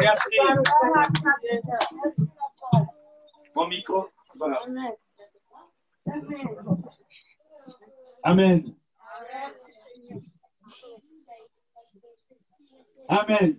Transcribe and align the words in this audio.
Merci. 0.00 0.36
Mon 3.54 3.68
micro, 3.68 4.08
c'est 4.24 4.38
pas 4.38 4.48
grave. 4.48 4.68
Amen. 8.22 8.74
Amen. 13.08 13.56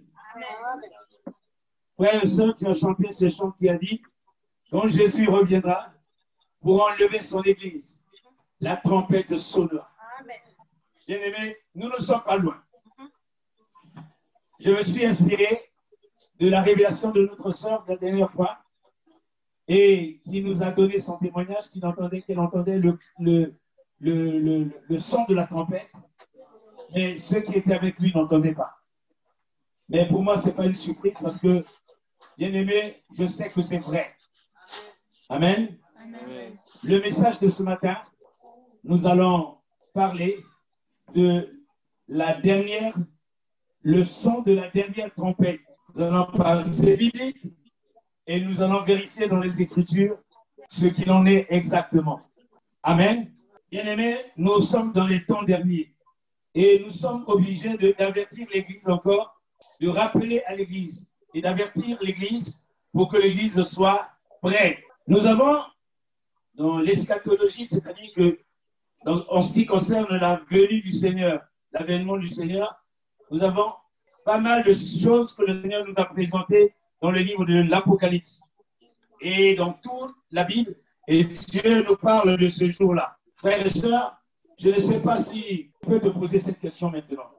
Frère 1.95 2.23
et 2.23 2.25
sœurs 2.25 2.55
qui 2.55 2.65
ont 2.65 2.73
chanté 2.73 3.11
ce 3.11 3.29
chant 3.29 3.51
qui 3.51 3.69
a 3.69 3.77
dit, 3.77 4.01
quand 4.71 4.87
Jésus 4.87 5.29
reviendra 5.29 5.93
pour 6.61 6.83
enlever 6.83 7.21
son 7.21 7.43
église, 7.43 7.99
la 8.59 8.77
trompette 8.77 9.37
sonnera. 9.37 9.90
Bien 11.07 11.19
aimé, 11.19 11.57
nous 11.75 11.89
ne 11.89 11.97
sommes 11.97 12.23
pas 12.23 12.37
loin. 12.37 12.61
Je 14.59 14.71
me 14.71 14.81
suis 14.83 15.05
inspiré 15.05 15.71
de 16.39 16.47
la 16.47 16.61
révélation 16.61 17.11
de 17.11 17.25
notre 17.25 17.51
sœur 17.51 17.83
la 17.87 17.97
dernière 17.97 18.31
fois 18.31 18.59
et 19.67 20.21
qui 20.25 20.43
nous 20.43 20.63
a 20.63 20.71
donné 20.71 20.99
son 20.99 21.17
témoignage 21.17 21.69
qu'elle 21.69 21.85
entendait, 21.85 22.23
entendait 22.37 22.77
le, 22.77 22.99
le, 23.19 23.55
le, 23.99 24.39
le, 24.39 24.71
le 24.87 24.99
son 24.99 25.25
de 25.25 25.33
la 25.33 25.47
trompette, 25.47 25.91
mais 26.93 27.17
ceux 27.17 27.41
qui 27.41 27.53
étaient 27.55 27.73
avec 27.73 27.97
lui 27.99 28.11
n'entendaient 28.13 28.53
pas. 28.53 28.77
Mais 29.89 30.07
pour 30.07 30.23
moi, 30.23 30.37
ce 30.37 30.47
n'est 30.47 30.55
pas 30.55 30.65
une 30.65 30.75
surprise 30.75 31.17
parce 31.21 31.39
que, 31.39 31.65
bien 32.37 32.53
aimé, 32.53 33.03
je 33.17 33.25
sais 33.25 33.49
que 33.49 33.61
c'est 33.61 33.79
vrai. 33.79 34.15
Amen. 35.29 35.77
Le 36.83 36.99
message 36.99 37.39
de 37.39 37.47
ce 37.47 37.63
matin, 37.63 37.97
nous 38.83 39.07
allons 39.07 39.57
parler 39.93 40.43
de 41.13 41.63
la 42.07 42.39
dernière, 42.39 42.93
le 43.83 44.03
son 44.03 44.41
de 44.41 44.53
la 44.53 44.69
dernière 44.69 45.13
trompette. 45.13 45.61
Nous 45.95 46.03
allons 46.03 46.27
c'est 46.65 46.95
biblique, 46.95 47.41
et 48.27 48.39
nous 48.39 48.61
allons 48.61 48.83
vérifier 48.83 49.27
dans 49.27 49.39
les 49.39 49.61
Écritures 49.61 50.17
ce 50.69 50.85
qu'il 50.85 51.11
en 51.11 51.25
est 51.25 51.47
exactement. 51.49 52.21
Amen. 52.83 53.31
Bien 53.71 53.85
aimé, 53.85 54.17
nous 54.37 54.61
sommes 54.61 54.91
dans 54.93 55.07
les 55.07 55.25
temps 55.25 55.43
derniers 55.43 55.93
et 56.53 56.79
nous 56.83 56.91
sommes 56.91 57.23
obligés 57.27 57.77
d'avertir 57.77 58.47
l'Église 58.53 58.89
encore, 58.89 59.41
de 59.79 59.87
rappeler 59.87 60.41
à 60.43 60.55
l'Église 60.55 61.09
et 61.33 61.41
d'avertir 61.41 61.97
l'Église 62.01 62.65
pour 62.91 63.09
que 63.09 63.17
l'Église 63.17 63.61
soit 63.63 64.09
prête. 64.41 64.79
Nous 65.07 65.25
avons 65.25 65.61
dans 66.55 66.79
l'eschatologie, 66.79 67.65
c'est-à-dire 67.65 68.11
que 68.15 68.39
en 69.05 69.41
ce 69.41 69.53
qui 69.53 69.65
concerne 69.65 70.07
la 70.17 70.41
venue 70.49 70.81
du 70.81 70.91
Seigneur, 70.91 71.41
l'avènement 71.71 72.17
du 72.17 72.27
Seigneur, 72.27 72.75
nous 73.31 73.43
avons 73.43 73.73
pas 74.25 74.39
mal 74.39 74.63
de 74.63 74.73
choses 74.73 75.33
que 75.33 75.43
le 75.43 75.53
Seigneur 75.53 75.85
nous 75.87 75.93
a 75.97 76.05
présentées 76.05 76.75
dans 77.01 77.11
le 77.11 77.19
livre 77.19 77.45
de 77.45 77.67
l'Apocalypse 77.69 78.41
et 79.21 79.55
dans 79.55 79.73
toute 79.73 80.13
la 80.31 80.43
Bible. 80.43 80.75
Et 81.07 81.23
Dieu 81.23 81.83
nous 81.87 81.95
parle 81.95 82.37
de 82.37 82.47
ce 82.47 82.69
jour-là. 82.69 83.17
Frères 83.33 83.65
et 83.65 83.69
sœurs, 83.69 84.17
je 84.59 84.69
ne 84.69 84.77
sais 84.77 85.01
pas 85.01 85.17
si 85.17 85.71
je 85.81 85.89
peux 85.89 85.99
te 85.99 86.09
poser 86.09 86.37
cette 86.37 86.59
question 86.59 86.91
maintenant. 86.91 87.31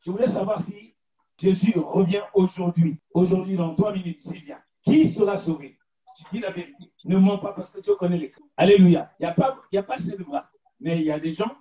Je 0.00 0.10
voulais 0.10 0.26
savoir 0.26 0.58
si 0.58 0.94
Jésus 1.38 1.74
revient 1.76 2.22
aujourd'hui, 2.32 2.98
aujourd'hui 3.12 3.56
dans 3.56 3.74
trois 3.74 3.92
minutes, 3.92 4.20
s'il 4.20 4.44
vient. 4.44 4.60
Qui 4.82 5.06
sera 5.06 5.36
sauvé? 5.36 5.78
Tu 6.16 6.24
dis 6.32 6.40
la 6.40 6.50
vérité. 6.50 6.90
Ne 7.04 7.18
mens 7.18 7.36
pas 7.38 7.52
parce 7.52 7.70
que 7.70 7.80
Dieu 7.80 7.94
connaît 7.96 8.16
les 8.16 8.30
cas. 8.30 8.40
Alléluia. 8.56 9.10
Il 9.20 9.24
n'y 9.24 9.28
a 9.28 9.34
pas, 9.34 9.58
y 9.70 9.76
a 9.76 9.82
pas 9.82 9.94
assez 9.94 10.16
bras. 10.16 10.48
Mais 10.80 10.96
il 10.98 11.04
y 11.04 11.12
a 11.12 11.18
des 11.18 11.30
gens 11.30 11.54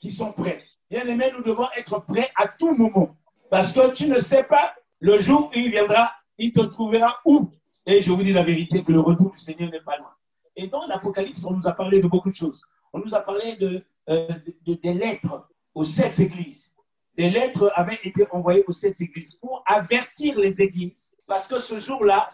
qui 0.00 0.10
sont 0.10 0.32
prêts. 0.32 0.62
Bien 0.90 1.06
aimé, 1.06 1.30
nous 1.34 1.42
devons 1.42 1.68
être 1.76 2.00
prêts 2.04 2.30
à 2.36 2.48
tout 2.48 2.74
moment. 2.74 3.16
Parce 3.50 3.72
que 3.72 3.92
tu 3.92 4.06
ne 4.08 4.18
sais 4.18 4.44
pas 4.44 4.74
le 5.00 5.18
jour 5.18 5.48
où 5.54 5.58
il 5.58 5.70
viendra, 5.70 6.12
il 6.38 6.52
te 6.52 6.60
trouvera 6.60 7.20
où. 7.24 7.50
Et 7.86 8.00
je 8.00 8.10
vous 8.12 8.22
dis 8.22 8.32
la 8.32 8.42
vérité 8.42 8.82
que 8.84 8.92
le 8.92 9.00
retour 9.00 9.30
du 9.32 9.38
Seigneur 9.38 9.70
n'est 9.70 9.80
pas 9.80 9.96
loin. 9.96 10.12
Et 10.56 10.66
dans 10.68 10.86
l'Apocalypse, 10.86 11.44
on 11.44 11.52
nous 11.54 11.66
a 11.66 11.72
parlé 11.72 12.00
de 12.00 12.06
beaucoup 12.08 12.30
de 12.30 12.34
choses. 12.34 12.62
On 12.92 12.98
nous 12.98 13.14
a 13.14 13.20
parlé 13.20 13.56
de, 13.56 13.84
euh, 14.08 14.28
de- 14.28 14.54
de- 14.66 14.74
des 14.74 14.94
lettres 14.94 15.48
aux 15.74 15.84
sept 15.84 16.18
églises. 16.20 16.72
Des 17.16 17.30
lettres 17.30 17.70
avaient 17.74 17.98
été 18.04 18.26
envoyées 18.30 18.64
aux 18.66 18.72
sept 18.72 19.00
églises 19.00 19.34
pour 19.34 19.62
avertir 19.66 20.38
les 20.38 20.60
églises. 20.62 21.16
Parce 21.26 21.46
que 21.48 21.58
ce 21.58 21.80
jour-là 21.80 22.28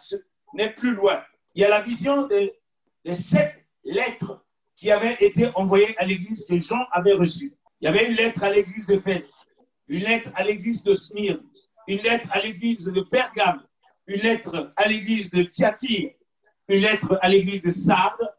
n'est 0.54 0.70
plus 0.72 0.94
loin. 0.94 1.22
Il 1.54 1.62
y 1.62 1.64
a 1.64 1.68
la 1.68 1.80
vision 1.80 2.26
des, 2.26 2.54
des 3.04 3.14
sept 3.14 3.54
lettres 3.84 4.44
qui 4.78 4.90
avaient 4.92 5.16
été 5.20 5.50
envoyées 5.56 5.98
à 5.98 6.06
l'église 6.06 6.46
que 6.46 6.58
Jean 6.58 6.84
avait 6.92 7.14
reçues. 7.14 7.52
Il 7.80 7.86
y 7.86 7.88
avait 7.88 8.06
une 8.06 8.14
lettre 8.14 8.44
à 8.44 8.50
l'église 8.50 8.86
de 8.86 8.96
Fès, 8.96 9.24
une 9.88 10.02
lettre 10.02 10.30
à 10.36 10.44
l'église 10.44 10.84
de 10.84 10.94
Smyrne, 10.94 11.42
une 11.88 11.98
lettre 11.98 12.28
à 12.30 12.40
l'église 12.40 12.84
de 12.84 13.00
Pergame, 13.00 13.62
une 14.06 14.20
lettre 14.20 14.70
à 14.76 14.86
l'église 14.86 15.30
de 15.30 15.42
Thyatire, 15.42 16.12
une 16.68 16.80
lettre 16.80 17.18
à 17.22 17.28
l'église 17.28 17.62
de 17.62 17.70
Sardes, 17.70 18.32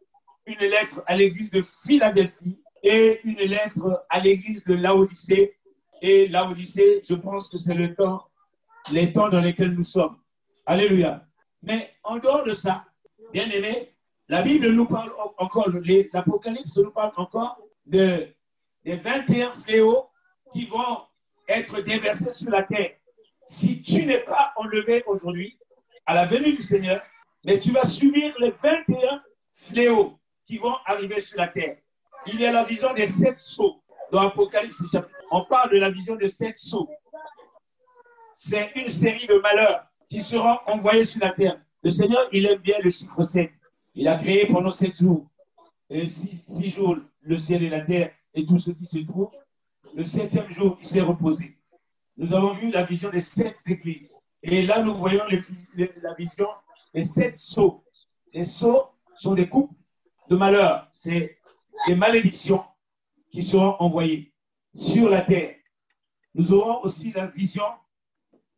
une 0.45 0.59
lettre 0.59 1.03
à 1.07 1.17
l'église 1.17 1.51
de 1.51 1.61
Philadelphie 1.61 2.61
et 2.83 3.19
une 3.25 3.39
lettre 3.39 4.05
à 4.09 4.19
l'église 4.19 4.63
de 4.63 4.75
Laodicée. 4.75 5.57
Et 6.01 6.27
Laodicée, 6.29 7.01
je 7.07 7.15
pense 7.15 7.49
que 7.49 7.57
c'est 7.57 7.75
le 7.75 7.95
temps, 7.95 8.23
les 8.91 9.11
temps 9.11 9.29
dans 9.29 9.41
lesquels 9.41 9.73
nous 9.73 9.83
sommes. 9.83 10.17
Alléluia. 10.65 11.25
Mais 11.61 11.93
en 12.03 12.17
dehors 12.17 12.43
de 12.43 12.53
ça, 12.53 12.85
bien 13.33 13.49
aimé, 13.49 13.93
la 14.29 14.41
Bible 14.41 14.69
nous 14.71 14.85
parle 14.85 15.11
en- 15.19 15.33
encore, 15.43 15.69
l'Apocalypse 16.13 16.77
nous 16.77 16.91
parle 16.91 17.11
encore 17.17 17.59
de, 17.85 18.27
des 18.85 18.95
21 18.95 19.51
fléaux 19.51 20.07
qui 20.53 20.65
vont 20.65 21.01
être 21.47 21.81
déversés 21.81 22.31
sur 22.31 22.51
la 22.51 22.63
terre. 22.63 22.91
Si 23.47 23.81
tu 23.81 24.05
n'es 24.05 24.19
pas 24.19 24.53
enlevé 24.55 25.03
aujourd'hui 25.07 25.57
à 26.05 26.13
la 26.13 26.25
venue 26.25 26.53
du 26.53 26.61
Seigneur, 26.61 27.01
mais 27.43 27.57
tu 27.57 27.71
vas 27.71 27.83
subir 27.83 28.33
les 28.39 28.51
21 28.51 29.21
fléaux 29.55 30.19
qui 30.45 30.57
vont 30.57 30.75
arriver 30.85 31.19
sur 31.19 31.37
la 31.37 31.47
terre. 31.47 31.77
Il 32.27 32.39
y 32.39 32.45
a 32.45 32.51
la 32.51 32.63
vision 32.63 32.93
des 32.93 33.05
sept 33.05 33.39
sceaux 33.39 33.81
dans 34.11 34.21
Apocalypse 34.27 34.83
chapitre. 34.91 35.15
On 35.31 35.45
parle 35.45 35.71
de 35.71 35.77
la 35.77 35.89
vision 35.89 36.15
des 36.15 36.27
sept 36.27 36.55
sceaux. 36.55 36.89
C'est 38.33 38.71
une 38.75 38.89
série 38.89 39.27
de 39.27 39.35
malheurs 39.39 39.85
qui 40.09 40.21
seront 40.21 40.57
envoyés 40.65 41.03
sur 41.05 41.21
la 41.23 41.31
terre. 41.33 41.59
Le 41.83 41.89
Seigneur, 41.89 42.27
il 42.31 42.45
aime 42.45 42.59
bien 42.59 42.77
le 42.83 42.89
chiffre 42.89 43.21
7. 43.21 43.51
Il 43.99 44.07
a 44.07 44.17
créé 44.17 44.47
pendant 44.47 44.69
sept 44.69 44.95
jours. 44.95 45.29
Et 45.89 46.05
six, 46.05 46.69
jours, 46.69 46.95
le 47.21 47.35
ciel 47.35 47.63
et 47.63 47.69
la 47.69 47.81
terre 47.81 48.13
et 48.33 48.45
tout 48.45 48.57
ce 48.57 48.71
qui 48.71 48.85
se 48.85 48.99
trouve. 48.99 49.29
Le 49.93 50.05
septième 50.05 50.49
jour, 50.53 50.77
il 50.79 50.85
s'est 50.85 51.01
reposé. 51.01 51.57
Nous 52.15 52.33
avons 52.33 52.53
vu 52.53 52.71
la 52.71 52.83
vision 52.83 53.09
des 53.09 53.19
sept 53.19 53.57
églises. 53.67 54.15
Et 54.41 54.61
là, 54.61 54.81
nous 54.81 54.95
voyons 54.95 55.25
la 55.75 56.13
vision 56.13 56.47
des 56.93 57.03
sept 57.03 57.35
sceaux. 57.35 57.83
Les 58.31 58.45
sceaux 58.45 58.83
sont 59.17 59.33
des 59.33 59.49
coupes 59.49 59.77
de 60.29 60.37
malheur. 60.37 60.87
C'est 60.93 61.37
des 61.85 61.95
malédictions 61.95 62.63
qui 63.31 63.41
seront 63.41 63.75
envoyées 63.79 64.31
sur 64.73 65.09
la 65.09 65.23
terre. 65.23 65.57
Nous 66.35 66.53
aurons 66.53 66.81
aussi 66.83 67.11
la 67.11 67.27
vision, 67.27 67.65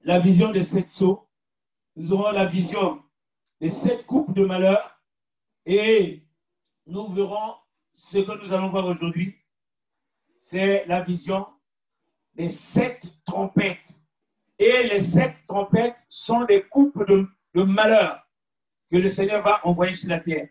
la 0.03 0.19
vision 0.19 0.51
des 0.51 0.62
sept 0.62 0.90
sceaux. 0.90 1.28
Nous 1.96 2.13
aurons 2.13 2.30
la 2.30 2.46
vision 2.46 3.01
des 3.59 3.69
sept 3.69 4.06
coupes 4.06 4.35
de 4.35 4.46
malheur. 4.46 5.00
Et 5.66 6.24
nous 6.88 7.08
verrons 7.10 7.56
ce 7.96 8.18
que 8.20 8.42
nous 8.42 8.54
allons 8.54 8.70
voir 8.70 8.86
aujourd'hui. 8.86 9.36
C'est 10.40 10.86
la 10.88 11.02
vision 11.02 11.48
des 12.36 12.50
sept 12.50 13.12
trompettes. 13.26 13.94
Et 14.58 14.84
les 14.84 15.00
sept 15.00 15.36
trompettes 15.48 16.06
sont 16.10 16.46
des 16.46 16.64
coupes 16.64 17.06
de, 17.08 17.28
de 17.54 17.64
malheur 17.64 18.28
que 18.92 18.98
le 18.98 19.10
Seigneur 19.10 19.44
va 19.44 19.66
envoyer 19.66 19.94
sur 19.94 20.10
la 20.10 20.20
terre. 20.20 20.50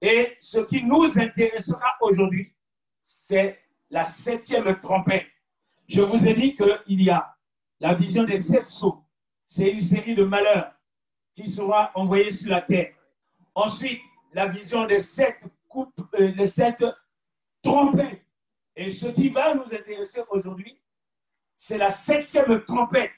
Et 0.00 0.36
ce 0.40 0.60
qui 0.60 0.82
nous 0.82 1.18
intéressera 1.18 1.96
aujourd'hui, 2.00 2.54
c'est 3.00 3.58
la 3.90 4.04
septième 4.04 4.78
trompette. 4.80 5.26
Je 5.86 6.02
vous 6.02 6.26
ai 6.26 6.34
dit 6.34 6.54
qu'il 6.54 7.02
y 7.02 7.10
a 7.10 7.34
la 7.80 7.94
vision 7.94 8.24
des 8.24 8.36
sept 8.36 8.64
sceaux. 8.64 9.02
C'est 9.46 9.70
une 9.70 9.80
série 9.80 10.14
de 10.14 10.24
malheurs 10.24 10.72
qui 11.34 11.46
sera 11.46 11.90
envoyée 11.94 12.30
sur 12.30 12.50
la 12.50 12.60
terre. 12.60 12.92
Ensuite, 13.54 14.00
la 14.38 14.46
vision 14.46 14.86
des 14.86 15.00
sept 15.00 15.44
coupes, 15.68 16.00
euh, 16.14 16.30
les 16.36 16.46
sept 16.46 16.84
trompettes. 17.60 18.24
Et 18.76 18.88
ce 18.88 19.08
qui 19.08 19.30
va 19.30 19.52
nous 19.52 19.74
intéresser 19.74 20.22
aujourd'hui, 20.30 20.80
c'est 21.56 21.76
la 21.76 21.90
septième 21.90 22.62
trompette. 22.64 23.10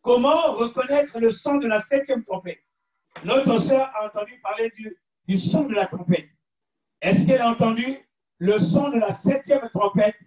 Comment 0.00 0.52
reconnaître 0.52 1.18
le 1.18 1.30
son 1.30 1.56
de 1.56 1.66
la 1.66 1.80
septième 1.80 2.22
trompette? 2.22 2.62
Notre 3.24 3.58
sœur 3.58 3.90
a 3.96 4.06
entendu 4.06 4.38
parler 4.38 4.70
du, 5.26 5.36
son 5.36 5.64
de 5.64 5.74
la 5.74 5.86
trompette. 5.86 6.28
Est-ce 7.00 7.26
qu'elle 7.26 7.40
a 7.40 7.48
entendu 7.48 7.98
le 8.38 8.58
son 8.58 8.90
de 8.90 8.98
la 9.00 9.10
septième 9.10 9.68
trompette 9.70 10.20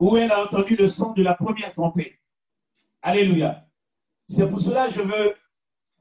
ou 0.00 0.16
elle 0.16 0.32
a 0.32 0.42
entendu 0.42 0.74
le 0.74 0.88
son 0.88 1.12
de 1.12 1.22
la 1.22 1.34
première 1.34 1.72
trompette? 1.74 2.18
Alléluia. 3.02 3.68
C'est 4.28 4.50
pour 4.50 4.60
cela 4.60 4.88
que 4.88 4.94
je 4.94 5.02
veux 5.02 5.36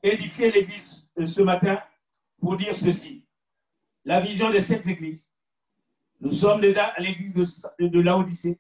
édifier 0.02 0.52
l'église 0.52 1.08
euh, 1.20 1.26
ce 1.26 1.44
matin 1.44 1.80
pour 2.42 2.58
dire 2.58 2.76
ceci. 2.76 3.26
La 4.04 4.20
vision 4.20 4.50
de 4.50 4.60
cette 4.60 4.88
église. 4.88 5.34
Nous 6.20 6.32
sommes 6.32 6.60
déjà 6.60 6.88
à 6.88 7.00
l'église 7.00 7.34
de, 7.34 7.88
de 7.88 8.00
Laodicée. 8.02 8.60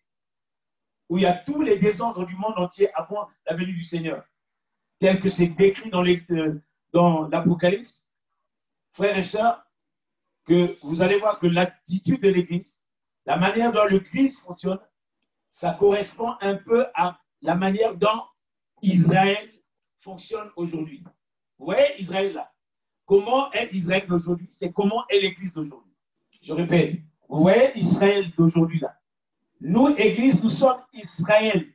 où 1.09 1.17
il 1.17 1.23
y 1.23 1.25
a 1.25 1.33
tous 1.33 1.61
les 1.61 1.77
désordres 1.77 2.25
du 2.25 2.35
monde 2.35 2.57
entier 2.57 2.89
avant 2.93 3.27
la 3.45 3.55
venue 3.55 3.73
du 3.73 3.83
Seigneur, 3.83 4.23
tel 4.97 5.19
que 5.19 5.27
c'est 5.27 5.47
décrit 5.47 5.91
euh, 5.93 6.61
dans 6.93 7.27
l'Apocalypse, 7.27 8.13
frères 8.93 9.17
et 9.17 9.21
sœurs, 9.21 9.61
que 10.45 10.73
vous 10.83 11.01
allez 11.01 11.17
voir 11.17 11.39
que 11.39 11.47
l'attitude 11.47 12.21
de 12.21 12.29
l'Église, 12.29 12.81
la 13.25 13.35
manière 13.35 13.73
dont 13.73 13.85
l'Église 13.85 14.39
fonctionne, 14.39 14.79
ça 15.49 15.73
correspond 15.73 16.35
un 16.39 16.55
peu 16.55 16.85
à 16.93 17.19
la 17.41 17.55
manière 17.55 17.95
dont 17.95 18.23
Israël 18.81 19.51
fonctionne 19.99 20.49
aujourd'hui. 20.55 21.03
Vous 21.57 21.65
voyez 21.65 21.99
Israël 21.99 22.33
là? 22.33 22.53
Comment 23.05 23.51
est 23.51 23.71
Israël 23.73 24.05
d'aujourd'hui? 24.07 24.47
C'est 24.49 24.71
comment 24.71 25.03
est 25.09 25.19
l'Église 25.19 25.53
d'aujourd'hui? 25.53 25.91
Je 26.41 26.53
répète, 26.53 26.99
vous 27.29 27.41
voyez 27.41 27.77
Israël 27.77 28.31
d'aujourd'hui 28.37 28.79
là? 28.79 28.97
Nous, 29.59 29.89
Église, 29.89 30.41
nous 30.41 30.49
sommes 30.49 30.81
Israël 30.93 31.71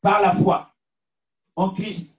par 0.00 0.20
la 0.20 0.32
foi 0.34 0.74
en 1.54 1.70
Christ. 1.70 2.18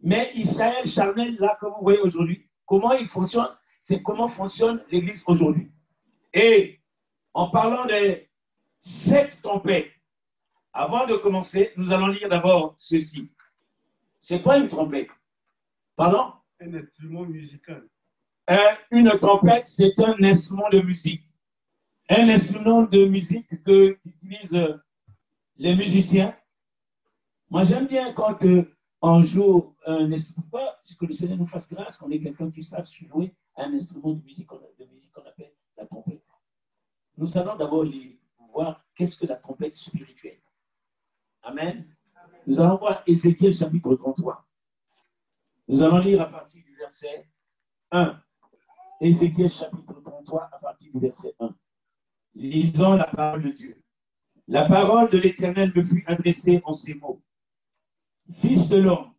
Mais 0.00 0.32
Israël 0.34 0.84
charnel, 0.86 1.36
là, 1.38 1.56
comme 1.60 1.74
vous 1.74 1.82
voyez 1.82 2.00
aujourd'hui, 2.00 2.48
comment 2.66 2.92
il 2.92 3.06
fonctionne? 3.06 3.48
C'est 3.80 4.02
comment 4.02 4.28
fonctionne 4.28 4.84
l'Église 4.90 5.22
aujourd'hui. 5.26 5.70
Et 6.32 6.80
en 7.32 7.48
parlant 7.50 7.86
des 7.86 8.28
sept 8.80 9.40
tempêtes, 9.42 9.90
avant 10.72 11.06
de 11.06 11.14
commencer, 11.14 11.72
nous 11.76 11.92
allons 11.92 12.08
lire 12.08 12.28
d'abord 12.28 12.74
ceci. 12.76 13.30
C'est 14.18 14.42
quoi 14.42 14.58
une 14.58 14.68
trompette 14.68 15.08
Pardon? 15.96 16.32
Un 16.60 16.74
instrument 16.74 17.24
musical. 17.24 17.88
Un- 18.48 18.76
Une 18.90 19.10
trompette, 19.18 19.66
c'est 19.66 19.98
un 20.00 20.16
instrument 20.22 20.68
de 20.70 20.80
musique. 20.80 21.24
Un 22.08 22.28
instrument 22.28 22.82
de 22.82 23.04
musique 23.04 23.62
que 23.64 23.90
qu'utilisent 24.02 24.54
euh, 24.56 24.76
les 25.56 25.74
musiciens. 25.76 26.34
Moi, 27.50 27.64
j'aime 27.64 27.86
bien 27.86 28.12
quand 28.12 28.44
euh, 28.44 28.64
on 29.02 29.22
joue 29.22 29.74
un 29.86 30.10
instrument. 30.12 30.42
Pourquoi 30.50 30.78
que 30.98 31.06
le 31.06 31.12
Seigneur 31.12 31.36
nous 31.38 31.46
fasse 31.46 31.72
grâce 31.72 31.96
qu'on 31.96 32.10
ait 32.10 32.20
quelqu'un 32.20 32.50
qui 32.50 32.62
sache 32.62 32.90
jouer 33.06 33.34
un 33.56 33.72
instrument 33.74 34.12
de 34.14 34.22
musique, 34.24 34.46
qu'on- 34.46 34.60
de 34.78 34.84
musique 34.86 35.12
qu'on 35.12 35.24
appelle 35.26 35.52
la 35.76 35.86
trompette. 35.86 36.22
Nous 37.18 37.36
allons 37.36 37.56
d'abord 37.56 37.84
les- 37.84 38.18
voir 38.52 38.84
qu'est-ce 38.94 39.16
que 39.16 39.26
la 39.26 39.36
trompette 39.36 39.74
spirituelle. 39.74 40.40
Amen. 41.42 41.86
Nous 42.46 42.58
allons 42.60 42.76
voir 42.78 43.02
Ézéchiel 43.06 43.52
chapitre 43.54 43.94
33. 43.94 44.47
Nous 45.68 45.82
allons 45.82 45.98
lire 45.98 46.22
à 46.22 46.26
partir 46.30 46.64
du 46.64 46.74
verset 46.76 47.28
1. 47.90 48.18
Ézéchiel 49.02 49.50
chapitre 49.50 50.00
33 50.00 50.48
à 50.52 50.58
partir 50.58 50.90
du 50.92 50.98
verset 50.98 51.34
1. 51.38 51.54
Lisons 52.34 52.94
la 52.94 53.04
parole 53.06 53.42
de 53.42 53.50
Dieu. 53.50 53.82
La 54.46 54.66
parole 54.66 55.10
de 55.10 55.18
l'Éternel 55.18 55.72
me 55.76 55.82
fut 55.82 56.04
adressée 56.06 56.62
en 56.64 56.72
ces 56.72 56.94
mots. 56.94 57.22
Fils 58.32 58.68
de 58.68 58.78
l'homme, 58.78 59.12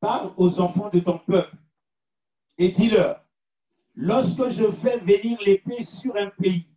parle 0.00 0.32
aux 0.36 0.60
enfants 0.60 0.90
de 0.90 1.00
ton 1.00 1.18
peuple 1.20 1.56
et 2.58 2.70
dis-leur, 2.70 3.24
lorsque 3.94 4.48
je 4.48 4.70
fais 4.70 4.98
venir 4.98 5.38
l'épée 5.42 5.82
sur 5.82 6.16
un 6.16 6.30
pays 6.30 6.68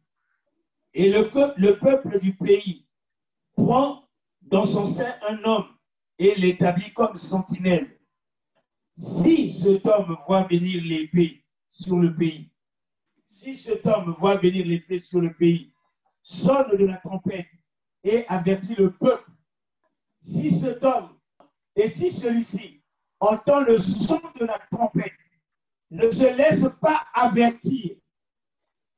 et 0.93 1.09
le, 1.11 1.29
peu- 1.31 1.53
le 1.57 1.77
peuple 1.79 2.19
du 2.19 2.35
pays 2.35 2.87
prend 3.55 4.07
dans 4.41 4.65
son 4.65 4.85
sein 4.85 5.13
un 5.27 5.43
homme 5.43 5.67
et 6.17 6.35
l'établit 6.35 6.93
comme 6.93 7.15
sentinelle, 7.15 7.98
si 8.99 9.49
cet 9.49 9.87
homme 9.87 10.17
voit 10.27 10.43
venir 10.43 10.83
l'épée 10.83 11.45
sur 11.71 11.97
le 11.97 12.13
pays, 12.13 12.51
si 13.25 13.55
cet 13.55 13.85
homme 13.85 14.15
voit 14.19 14.35
venir 14.35 14.65
l'épée 14.65 14.99
sur 14.99 15.21
le 15.21 15.33
pays, 15.33 15.73
sonne 16.21 16.75
de 16.77 16.85
la 16.85 16.97
trompette 16.97 17.47
et 18.03 18.25
avertit 18.27 18.75
le 18.75 18.91
peuple. 18.91 19.31
Si 20.21 20.51
cet 20.51 20.83
homme 20.83 21.17
et 21.75 21.87
si 21.87 22.11
celui-ci 22.11 22.83
entend 23.21 23.61
le 23.61 23.77
son 23.77 24.21
de 24.37 24.45
la 24.45 24.59
trompette, 24.71 25.13
ne 25.91 26.11
se 26.11 26.35
laisse 26.35 26.65
pas 26.81 27.07
avertir 27.13 27.95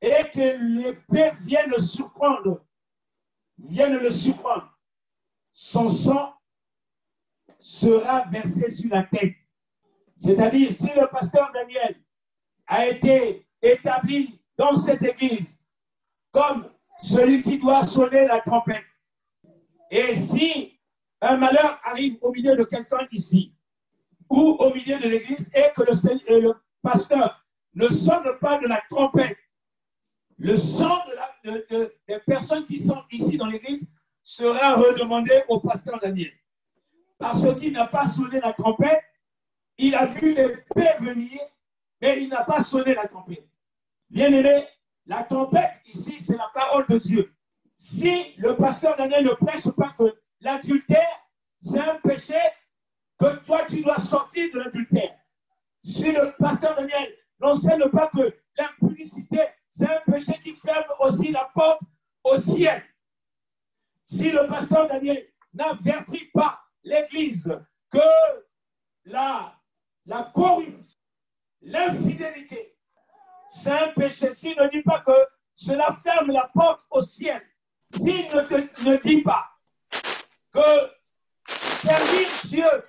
et 0.01 0.31
que 0.33 0.57
l'épée 0.79 1.31
vienne 1.41 1.69
le 1.69 1.79
surprendre, 1.79 2.65
vienne 3.59 3.97
le 3.97 4.09
surprendre, 4.09 4.75
son 5.53 5.89
sang 5.89 6.33
sera 7.59 8.25
versé 8.25 8.71
sur 8.71 8.89
la 8.89 9.03
tête. 9.03 9.35
C'est-à-dire, 10.21 10.71
si 10.71 10.89
le 10.93 11.07
pasteur 11.07 11.51
Daniel 11.51 11.95
a 12.67 12.85
été 12.87 13.47
établi 13.61 14.39
dans 14.55 14.75
cette 14.75 15.01
église 15.01 15.59
comme 16.31 16.69
celui 17.01 17.41
qui 17.41 17.57
doit 17.57 17.83
sonner 17.83 18.27
la 18.27 18.39
trompette, 18.41 18.85
et 19.89 20.13
si 20.13 20.79
un 21.21 21.37
malheur 21.37 21.79
arrive 21.83 22.17
au 22.21 22.31
milieu 22.31 22.55
de 22.55 22.63
quelqu'un 22.63 23.07
ici, 23.11 23.55
ou 24.29 24.55
au 24.59 24.73
milieu 24.73 24.99
de 24.99 25.09
l'église, 25.09 25.49
et 25.55 25.71
que 25.75 25.81
le, 25.81 26.47
euh, 26.47 26.53
pasteur 26.83 27.43
ne 27.73 27.87
sonne 27.87 28.37
pas 28.39 28.59
de 28.59 28.67
la 28.67 28.81
trompette, 28.89 29.37
le 30.37 30.55
sang 30.55 30.99
des 31.43 32.19
personnes 32.27 32.65
qui 32.65 32.77
sont 32.77 33.03
ici 33.11 33.37
dans 33.37 33.47
l'église 33.47 33.87
sera 34.23 34.75
redemandé 34.75 35.43
au 35.49 35.59
pasteur 35.59 35.99
Daniel. 35.99 36.31
Parce 37.17 37.45
qu'il 37.59 37.73
n'a 37.73 37.87
pas 37.87 38.05
sonné 38.07 38.39
la 38.39 38.53
trompette, 38.53 39.03
il 39.81 39.95
a 39.95 40.05
vu 40.05 40.35
l'épée 40.35 40.93
venir, 40.99 41.41
mais 42.01 42.21
il 42.21 42.29
n'a 42.29 42.43
pas 42.43 42.61
sonné 42.61 42.93
la 42.93 43.07
trompette. 43.07 43.47
Bien 44.09 44.31
aimé, 44.31 44.67
la 45.07 45.23
trompette 45.23 45.71
ici, 45.87 46.19
c'est 46.19 46.37
la 46.37 46.49
parole 46.53 46.85
de 46.87 46.99
Dieu. 46.99 47.33
Si 47.77 48.35
le 48.37 48.55
pasteur 48.55 48.95
Daniel 48.95 49.25
ne 49.25 49.31
prêche 49.31 49.67
pas 49.75 49.95
que 49.97 50.15
l'adultère, 50.39 51.19
c'est 51.59 51.79
un 51.79 51.95
péché, 51.95 52.39
que 53.19 53.43
toi, 53.43 53.65
tu 53.67 53.81
dois 53.81 53.97
sortir 53.97 54.53
de 54.53 54.59
l'adultère. 54.59 55.17
Si 55.83 56.11
le 56.11 56.35
pasteur 56.37 56.75
Daniel 56.75 57.15
n'enseigne 57.39 57.89
pas 57.89 58.09
que 58.09 58.35
l'impudicité, 58.57 59.39
c'est 59.71 59.87
un 59.87 60.01
péché 60.11 60.39
qui 60.43 60.53
ferme 60.53 60.91
aussi 60.99 61.31
la 61.31 61.49
porte 61.55 61.81
au 62.23 62.35
ciel. 62.35 62.83
Si 64.05 64.29
le 64.29 64.47
pasteur 64.47 64.87
Daniel 64.87 65.25
n'avertit 65.53 66.29
pas 66.33 66.61
l'Église 66.83 67.57
que 67.89 67.99
la, 69.05 69.60
la 70.05 70.23
corruption, 70.33 70.97
l'infidélité, 71.61 72.75
c'est 73.49 73.71
un 73.71 73.89
péché, 73.89 74.31
s'il 74.31 74.57
ne 74.57 74.69
dit 74.69 74.81
pas 74.83 75.01
que 75.01 75.11
cela 75.53 75.91
ferme 76.03 76.31
la 76.31 76.49
porte 76.53 76.81
au 76.89 77.01
ciel, 77.01 77.41
s'il 77.93 78.25
ne, 78.31 78.41
te- 78.41 79.03
dit 79.03 79.21
pas 79.21 79.47
que 80.51 80.91
servir 81.81 82.27
Dieu, 82.45 82.85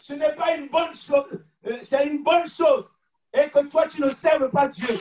ce 0.00 0.14
n'est 0.14 0.34
pas 0.34 0.56
une 0.56 0.68
bonne 0.68 0.94
chose, 0.94 1.44
euh, 1.66 1.78
c'est 1.80 2.06
une 2.06 2.22
bonne 2.22 2.46
chose, 2.46 2.90
et 3.32 3.48
que 3.50 3.60
toi 3.68 3.86
tu 3.88 4.00
ne 4.00 4.08
serves 4.08 4.50
pas 4.50 4.68
Dieu, 4.68 4.98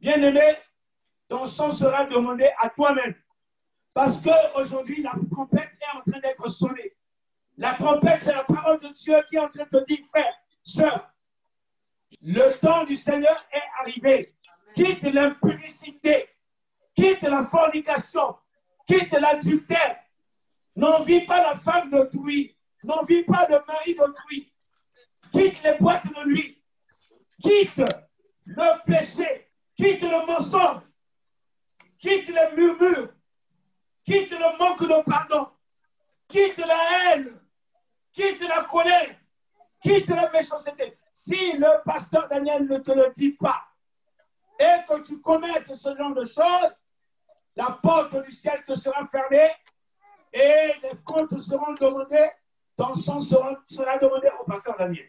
bien 0.00 0.20
aimé, 0.22 0.56
ton 1.28 1.44
sang 1.44 1.70
sera 1.70 2.04
demandé 2.06 2.48
à 2.58 2.70
toi-même. 2.70 3.14
Parce 3.94 4.20
qu'aujourd'hui, 4.20 5.02
la 5.02 5.12
trompette 5.32 5.70
est 5.80 5.96
en 5.96 6.02
train 6.10 6.20
d'être 6.20 6.48
sonnée. 6.48 6.94
La 7.58 7.74
trompette, 7.74 8.22
c'est 8.22 8.34
la 8.34 8.44
parole 8.44 8.80
de 8.80 8.88
Dieu 8.88 9.16
qui 9.28 9.36
est 9.36 9.38
en 9.38 9.48
train 9.48 9.64
de 9.64 9.68
te 9.68 9.84
dire, 9.86 10.04
frère, 10.08 10.34
sœur, 10.62 11.10
le 12.22 12.50
temps 12.58 12.84
du 12.84 12.94
Seigneur 12.94 13.36
est 13.52 13.80
arrivé. 13.80 14.34
Quitte 14.74 15.04
l'impudicité, 15.04 16.28
quitte 16.94 17.22
la 17.22 17.44
fornication, 17.44 18.36
quitte 18.86 19.12
l'adultère. 19.12 19.96
N'envie 20.74 21.24
pas 21.24 21.42
la 21.42 21.58
femme 21.58 21.90
d'autrui, 21.90 22.54
n'envie 22.84 23.22
pas 23.24 23.46
le 23.48 23.58
mari 23.66 23.94
d'autrui. 23.94 24.52
Quitte 25.32 25.62
les 25.62 25.78
boîtes 25.78 26.06
de 26.06 26.28
nuit, 26.28 26.62
quitte 27.42 27.82
le 28.44 28.84
péché, 28.84 29.50
quitte 29.76 30.02
le 30.02 30.26
mensonge, 30.26 30.82
quitte 31.98 32.28
les 32.28 32.56
murmures, 32.56 33.14
quitte 34.04 34.32
le 34.32 34.58
manque 34.58 34.82
de 34.82 35.02
pardon, 35.04 35.48
quitte 36.28 36.58
la 36.58 37.14
haine, 37.14 37.40
quitte 38.16 38.48
la 38.48 38.64
colère, 38.64 39.14
quitte 39.80 40.08
la 40.08 40.30
méchanceté. 40.30 40.96
Si 41.12 41.52
le 41.52 41.84
pasteur 41.84 42.26
Daniel 42.28 42.64
ne 42.66 42.78
te 42.78 42.92
le 42.92 43.12
dit 43.14 43.32
pas 43.32 43.62
et 44.58 44.84
que 44.88 45.02
tu 45.02 45.20
commettes 45.20 45.72
ce 45.74 45.94
genre 45.96 46.14
de 46.14 46.24
choses, 46.24 46.82
la 47.56 47.78
porte 47.82 48.22
du 48.24 48.30
ciel 48.30 48.64
te 48.64 48.74
sera 48.74 49.06
fermée 49.08 49.50
et 50.32 50.72
les 50.82 50.98
comptes 51.04 51.38
seront 51.38 51.74
demandés, 51.74 52.30
ton 52.76 52.94
sang 52.94 53.20
sera, 53.20 53.54
sera 53.66 53.98
demandé 53.98 54.28
au 54.40 54.44
pasteur 54.44 54.76
Daniel. 54.78 55.06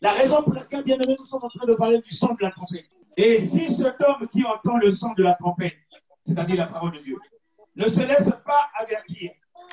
La 0.00 0.12
raison 0.12 0.42
pour 0.42 0.54
laquelle, 0.54 0.84
bien 0.84 0.96
aimé, 0.96 1.16
nous 1.18 1.24
sommes 1.24 1.44
en 1.44 1.48
train 1.48 1.66
de 1.66 1.74
parler 1.74 2.00
du 2.00 2.10
son 2.10 2.34
de 2.34 2.42
la 2.42 2.50
trompette. 2.50 2.86
Et 3.16 3.38
si 3.38 3.68
cet 3.68 4.00
homme 4.02 4.28
qui 4.28 4.44
entend 4.44 4.76
le 4.76 4.90
son 4.90 5.12
de 5.14 5.22
la 5.22 5.34
trompette, 5.34 5.78
c'est-à-dire 6.24 6.56
la 6.56 6.66
parole 6.66 6.92
de 6.92 6.98
Dieu, 6.98 7.16
ne 7.74 7.86
se 7.86 8.00
laisse 8.00 8.30
pas 8.44 8.70
avertir 8.78 9.32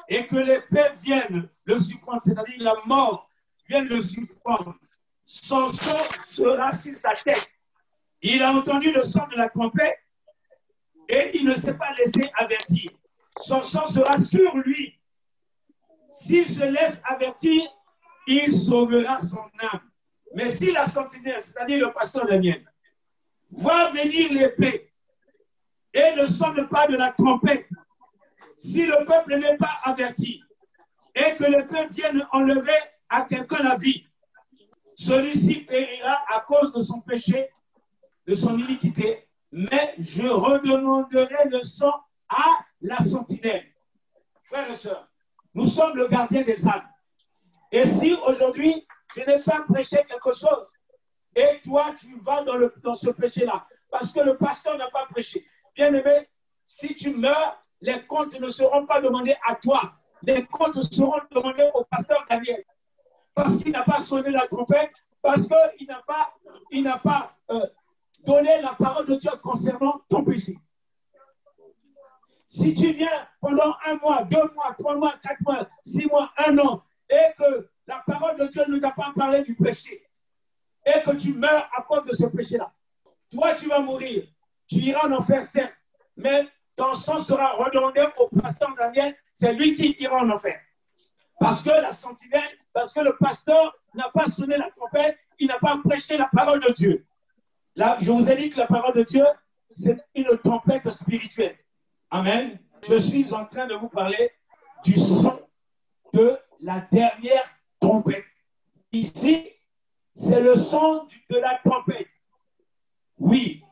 et 0.10 0.26
que 0.28 0.36
l'épée 0.36 0.92
vienne 1.02 1.50
le 1.66 1.78
surprendre, 1.78 2.22
c'est-à-dire 2.22 2.56
la 2.60 2.76
mort 2.86 3.30
vienne 3.68 3.86
le 3.86 4.02
surprendre, 4.02 4.76
son 5.26 5.70
sang 5.70 5.98
sera 6.26 6.72
sur 6.72 6.96
sa 6.96 7.14
tête. 7.14 7.50
Il 8.22 8.42
a 8.42 8.52
entendu 8.52 8.92
le 8.92 9.02
son 9.04 9.26
de 9.28 9.36
la 9.36 9.50
trompette 9.50 9.98
et 11.10 11.32
il 11.34 11.46
ne 11.46 11.56
s'est 11.56 11.78
pas 11.78 11.94
laissé 11.98 12.22
avertir. 12.36 12.92
Son 13.38 13.62
sang 13.62 13.86
sera 13.86 14.16
sur 14.18 14.58
lui. 14.58 15.00
S'il 16.10 16.48
se 16.48 16.64
laisse 16.64 17.02
avertir, 17.06 17.62
il 18.28 18.52
sauvera 18.52 19.20
son 19.20 19.44
âme. 19.60 19.82
Mais 20.36 20.50
si 20.50 20.72
la 20.72 20.86
sentinelle, 20.86 21.42
c'est-à-dire 21.42 21.88
le 21.88 21.94
pasteur 21.94 22.26
Daniel, 22.26 22.66
voit 23.52 23.92
venir 23.92 24.32
l'épée 24.32 24.92
et 25.94 26.16
ne 26.16 26.26
sonne 26.26 26.68
pas 26.70 26.88
de 26.88 26.96
la 26.96 27.12
trompette, 27.12 27.68
si 28.64 28.86
le 28.86 29.04
peuple 29.06 29.36
n'est 29.40 29.58
pas 29.58 29.82
averti 29.84 30.42
et 31.14 31.36
que 31.36 31.44
l'épée 31.44 31.86
vienne 31.88 32.26
enlever 32.32 32.80
à 33.10 33.24
quelqu'un 33.24 33.62
la 33.62 33.76
vie, 33.76 34.08
celui-ci 34.96 35.56
périra 35.66 36.18
à 36.30 36.40
cause 36.40 36.72
de 36.72 36.80
son 36.80 37.02
péché, 37.02 37.50
de 38.26 38.34
son 38.34 38.58
iniquité, 38.58 39.28
mais 39.52 39.96
je 40.00 40.26
redemanderai 40.26 41.50
le 41.50 41.62
sang 41.62 41.94
à 42.30 42.46
la 42.80 43.00
sentinelle. 43.00 43.66
Frères 44.44 44.70
et 44.70 44.76
sœurs, 44.76 45.10
nous 45.54 45.68
sommes 45.68 45.98
le 45.98 46.08
gardien 46.08 46.44
des 46.44 46.66
âmes. 46.66 46.88
Et 47.70 47.86
si 47.86 48.14
aujourd'hui, 48.26 48.88
je 49.14 49.22
n'ai 49.22 49.44
pas 49.44 49.62
prêché 49.68 49.98
quelque 50.08 50.34
chose, 50.34 50.72
et 51.36 51.60
toi, 51.66 51.94
tu 52.00 52.18
vas 52.22 52.44
dans, 52.44 52.56
le, 52.56 52.74
dans 52.82 52.94
ce 52.94 53.10
péché-là, 53.10 53.68
parce 53.92 54.14
que 54.14 54.22
le 54.22 54.38
pasteur 54.38 54.78
n'a 54.78 54.90
pas 54.90 55.06
prêché. 55.08 55.46
Bien 55.76 55.94
aimé, 55.94 56.30
si 56.66 56.96
tu 56.96 57.10
meurs, 57.10 57.63
les 57.84 58.02
comptes 58.06 58.40
ne 58.40 58.48
seront 58.48 58.86
pas 58.86 59.02
demandés 59.02 59.36
à 59.46 59.56
toi. 59.56 59.94
Les 60.22 60.46
comptes 60.46 60.82
seront 60.84 61.20
demandés 61.32 61.70
au 61.74 61.84
pasteur 61.84 62.26
Daniel. 62.30 62.64
Parce 63.36 63.58
qu'il 63.58 63.74
n'a 63.74 63.84
pas 63.84 64.00
sonné 64.00 64.30
la 64.32 64.48
trompette, 64.48 64.94
parce 65.22 65.48
qu'il 65.48 65.88
n'a 66.84 66.98
pas, 66.98 67.38
euh, 67.52 67.68
donné 68.20 68.62
la 68.62 68.74
parole 68.76 69.06
de 69.06 69.16
Dieu 69.16 69.32
concernant 69.42 70.00
ton 70.08 70.24
péché. 70.24 70.58
Si 72.48 72.74
tu 72.74 72.94
viens 72.94 73.28
pendant 73.42 73.76
un 73.86 73.98
mois, 73.98 74.24
deux 74.24 74.50
mois, 74.54 74.74
trois 74.78 74.96
mois, 74.96 75.16
quatre 75.22 75.42
mois, 75.42 75.68
six 75.84 76.06
mois, 76.06 76.32
un 76.38 76.58
an, 76.60 76.84
et 77.10 77.34
que 77.38 77.68
la 77.88 78.02
parole 78.08 78.38
de 78.38 78.48
Dieu 78.48 78.64
ne 78.70 78.80
t'a 78.80 78.92
pas 78.92 79.12
parlé 79.14 79.42
du 79.42 79.56
péché, 79.56 80.08
et 80.86 81.02
que 81.02 81.12
tu 81.18 81.34
meurs 81.34 81.70
à 81.76 81.82
cause 81.82 82.06
de 82.06 82.14
ce 82.14 82.28
péché-là, 82.28 82.72
toi, 83.30 83.54
tu 83.56 83.68
vas 83.68 83.80
mourir. 83.80 84.26
Tu 84.68 84.76
iras 84.76 85.10
en 85.10 85.12
enfer, 85.12 85.44
certes, 85.44 85.74
mais 86.16 86.48
ton 86.76 86.94
sang 86.94 87.20
sera 87.20 87.54
redondé 87.54 88.06
au 88.18 88.28
pasteur 88.30 88.74
Daniel, 88.78 89.16
c'est 89.34 89.54
lui 89.54 89.76
qui 89.76 89.96
ira 90.00 90.18
en 90.18 90.30
enfer. 90.30 90.60
Parce 91.40 91.62
que 91.62 91.70
la 91.70 91.92
sentinelle, 91.92 92.58
parce 92.74 92.94
que 92.94 93.02
le 93.02 93.16
pasteur 93.20 93.76
n'a 93.96 94.10
pas 94.10 94.28
sonné 94.28 94.58
la 94.58 94.70
trompette, 94.72 95.18
il 95.40 95.48
n'a 95.48 95.60
pas 95.60 95.80
prêché 95.84 96.18
la 96.18 96.30
parole 96.34 96.62
de 96.62 96.72
Dieu. 96.72 97.06
Là, 97.76 97.98
je 98.02 98.12
vous 98.12 98.30
ai 98.30 98.36
dit 98.36 98.50
que 98.50 98.60
la 98.60 98.68
parole 98.68 98.94
de 98.94 99.04
Dieu, 99.04 99.26
c'est 99.68 100.04
une 100.16 100.38
trompette 100.44 100.90
spirituelle. 100.90 101.58
Amen. 102.12 102.60
Je 102.88 102.98
suis 102.98 103.34
en 103.34 103.46
train 103.46 103.66
de 103.68 103.76
vous 103.76 103.90
parler 103.90 104.32
du 104.84 104.94
son 104.94 105.40
de 106.14 106.38
la 106.62 106.82
dernière 106.92 107.44
trompette. 107.80 108.26
Ici, 108.92 109.50
c'est 110.16 110.42
le 110.42 110.56
son 110.56 111.08
de 111.30 111.38
la 111.38 111.60
trompette. 111.66 112.08
Oui, 113.18 113.63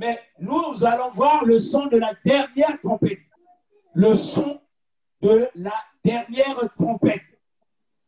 mais 0.00 0.18
nous 0.38 0.82
allons 0.82 1.10
voir 1.10 1.44
le 1.44 1.58
son 1.58 1.84
de 1.86 1.98
la 1.98 2.14
dernière 2.24 2.80
trompette. 2.80 3.20
Le 3.94 4.14
son 4.14 4.58
de 5.20 5.46
la 5.54 5.74
dernière 6.02 6.58
trompette. 6.78 7.20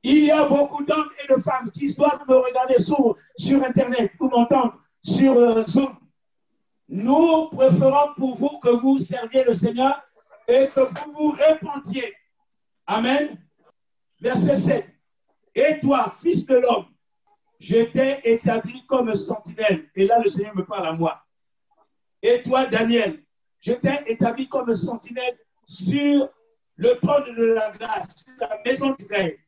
Il 0.03 0.25
y 0.25 0.31
a 0.31 0.47
beaucoup 0.47 0.83
d'hommes 0.85 1.11
et 1.23 1.31
de 1.31 1.39
femmes 1.39 1.71
qui 1.71 1.95
doivent 1.95 2.25
me 2.27 2.37
regarder 2.37 2.79
sur, 2.79 3.17
Internet 3.63 4.13
ou 4.19 4.29
m'entendre 4.29 4.79
sur 5.03 5.37
euh, 5.37 5.63
Zoom 5.65 5.95
nous 6.89 7.49
préférons 7.49 8.15
pour 8.17 8.37
vous 8.37 8.59
que 8.59 8.69
vous 8.69 8.99
serviez 8.99 9.45
le 9.45 9.53
Seigneur 9.53 10.03
et 10.49 10.69
que 10.75 10.81
vous 10.81 11.13
vous 11.13 11.31
répandiez. 11.31 12.13
Amen. 12.87 13.39
Verset 14.21 14.57
7. 14.57 14.87
Et 15.55 15.79
toi, 15.81 16.15
fils 16.21 16.45
de 16.47 16.57
l'homme, 16.57 16.87
je 17.61 17.85
t'ai 17.85 18.21
établi 18.25 18.85
comme 18.87 19.15
sentinelle. 19.15 19.89
Et 19.95 20.07
là, 20.07 20.19
le 20.19 20.29
Seigneur 20.29 20.57
me 20.57 20.65
parle 20.65 20.87
à 20.87 20.93
moi. 20.93 21.23
Et 22.23 22.43
toi, 22.43 22.67
Daniel, 22.67 23.23
je 23.61 23.73
t'ai 23.73 23.99
établi 24.07 24.49
comme 24.49 24.73
sentinelle 24.73 25.39
sur 25.65 26.29
le 26.77 26.99
trône 26.99 27.35
de 27.35 27.45
la 27.45 27.71
grâce, 27.73 28.17
sur 28.17 28.33
la 28.39 28.61
maison 28.65 28.93
d'Israël. 28.93 29.39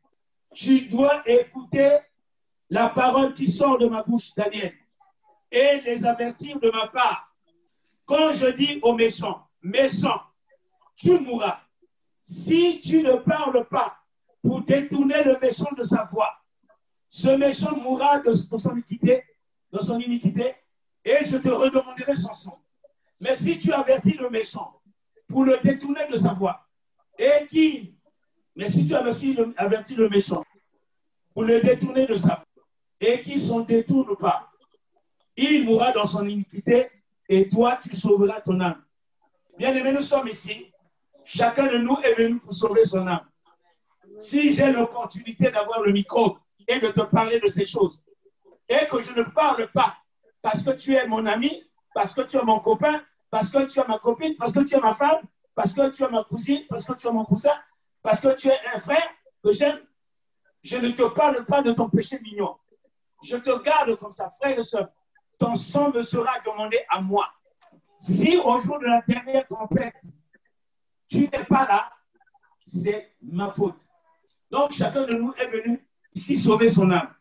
Tu 0.53 0.83
dois 0.83 1.23
écouter 1.27 1.99
la 2.71 2.89
parole 2.89 3.33
qui 3.35 3.47
sort 3.47 3.79
de 3.79 3.87
ma 3.87 4.03
bouche, 4.03 4.35
Daniel, 4.35 4.75
et 5.51 5.81
les 5.85 6.05
avertir 6.05 6.59
de 6.59 6.71
ma 6.71 6.89
part 6.89 7.35
quand 8.07 8.33
je 8.33 8.47
dis 8.49 8.81
aux 8.83 8.95
méchants, 8.95 9.47
méchant, 9.63 10.21
tu 10.97 11.19
mourras. 11.19 11.61
Si 12.23 12.81
tu 12.81 13.03
ne 13.03 13.17
parles 13.17 13.67
pas 13.69 13.97
pour 14.43 14.63
détourner 14.63 15.23
le 15.25 15.39
méchant 15.41 15.71
de 15.77 15.83
sa 15.83 16.05
voix, 16.05 16.33
ce 17.09 17.29
méchant 17.29 17.77
mourra 17.77 18.21
de, 18.21 18.33
son 18.33 18.73
iniquité, 18.73 19.25
de 19.73 19.79
son 19.79 19.99
iniquité, 20.01 20.55
et 21.05 21.25
je 21.25 21.37
te 21.37 21.49
redemanderai 21.49 22.15
son 22.15 22.33
sang. 22.33 22.64
Mais 23.21 23.35
si 23.35 23.59
tu 23.59 23.73
avertis 23.73 24.15
le 24.15 24.31
méchant 24.31 24.81
pour 25.29 25.45
le 25.45 25.59
détourner 25.63 26.07
de 26.11 26.17
sa 26.17 26.33
voix, 26.35 26.67
et 27.19 27.47
qui, 27.49 27.95
mais 28.57 28.67
si 28.67 28.87
tu 28.87 28.95
avertis 28.95 29.35
le, 29.35 29.55
le 29.55 30.09
méchant 30.09 30.45
pour 31.33 31.45
le 31.45 31.61
détourner 31.61 32.07
de 32.07 32.17
sa 32.17 32.45
et 33.01 33.23
qui 33.23 33.41
s'en 33.41 33.61
détourne 33.61 34.17
pas, 34.17 34.51
il 35.37 35.65
mourra 35.65 35.93
dans 35.93 36.05
son 36.05 36.27
iniquité 36.27 36.91
et 37.29 37.49
toi, 37.49 37.79
tu 37.83 37.95
sauveras 37.95 38.41
ton 38.41 38.61
âme. 38.61 38.83
Bien 39.59 39.75
aimé, 39.75 39.93
nous 39.93 40.01
sommes 40.03 40.29
ici. 40.29 40.71
Chacun 41.25 41.67
de 41.67 41.79
nous 41.79 41.97
est 42.03 42.15
venu 42.15 42.39
pour 42.39 42.53
sauver 42.53 42.85
son 42.85 43.07
âme. 43.07 43.27
Si 44.19 44.53
j'ai 44.53 44.71
l'opportunité 44.71 45.51
d'avoir 45.51 45.83
le 45.83 45.93
micro 45.93 46.39
et 46.69 46.79
de 46.79 46.89
te 46.89 47.01
parler 47.01 47.41
de 47.41 47.47
ces 47.47 47.67
choses, 47.67 47.99
et 48.69 48.87
que 48.87 49.01
je 49.01 49.13
ne 49.13 49.23
parle 49.23 49.71
pas 49.73 49.97
parce 50.43 50.63
que 50.63 50.71
tu 50.71 50.95
es 50.95 51.07
mon 51.07 51.27
ami, 51.27 51.65
parce 51.95 52.13
que 52.13 52.23
tu 52.23 52.37
es 52.37 52.43
mon 52.43 52.61
copain, 52.61 53.03
parce 53.31 53.51
que 53.51 53.65
tu 53.67 53.81
es 53.81 53.87
ma 53.87 53.99
copine, 53.99 54.37
parce 54.37 54.53
que 54.53 54.61
tu 54.61 54.75
es 54.75 54.81
ma 54.81 54.93
femme, 54.93 55.23
parce 55.55 55.73
que 55.73 55.89
tu 55.91 56.03
es 56.03 56.09
ma 56.09 56.25
cousine, 56.25 56.65
parce 56.69 56.85
que 56.85 56.93
tu 56.93 57.07
es 57.07 57.13
mon 57.13 57.25
cousin, 57.25 57.55
parce 58.03 58.21
que 58.21 58.35
tu 58.35 58.49
es 58.49 58.59
un 58.75 58.79
frère 58.79 59.09
que 59.43 59.53
j'aime, 59.53 59.81
je 60.63 60.77
ne 60.77 60.91
te 60.91 61.05
parle 61.05 61.45
pas 61.45 61.63
de 61.63 61.73
ton 61.73 61.89
péché 61.89 62.19
mignon. 62.21 62.57
Je 63.23 63.37
te 63.37 63.63
garde 63.63 63.97
comme 63.97 64.13
ça, 64.13 64.35
frère 64.39 64.59
et 64.59 64.63
soeur 64.63 64.89
ton 65.39 65.55
sang 65.55 65.93
me 65.93 66.03
sera 66.03 66.41
demandé 66.45 66.79
à 66.89 67.01
moi. 67.01 67.29
Si 67.99 68.37
au 68.37 68.59
jour 68.59 68.79
de 68.79 68.87
la 68.87 69.03
dernière 69.07 69.47
tempête, 69.47 69.95
tu 71.09 71.29
n'es 71.29 71.45
pas 71.45 71.67
là, 71.67 71.93
c'est 72.67 73.15
ma 73.23 73.49
faute. 73.49 73.77
Donc 74.51 74.73
chacun 74.73 75.07
de 75.07 75.15
nous 75.15 75.33
est 75.35 75.49
venu 75.49 75.87
ici 76.15 76.37
sauver 76.37 76.69
son 76.69 76.91
âme. 76.91 77.13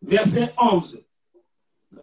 Verset 0.00 0.52
11. 0.58 1.00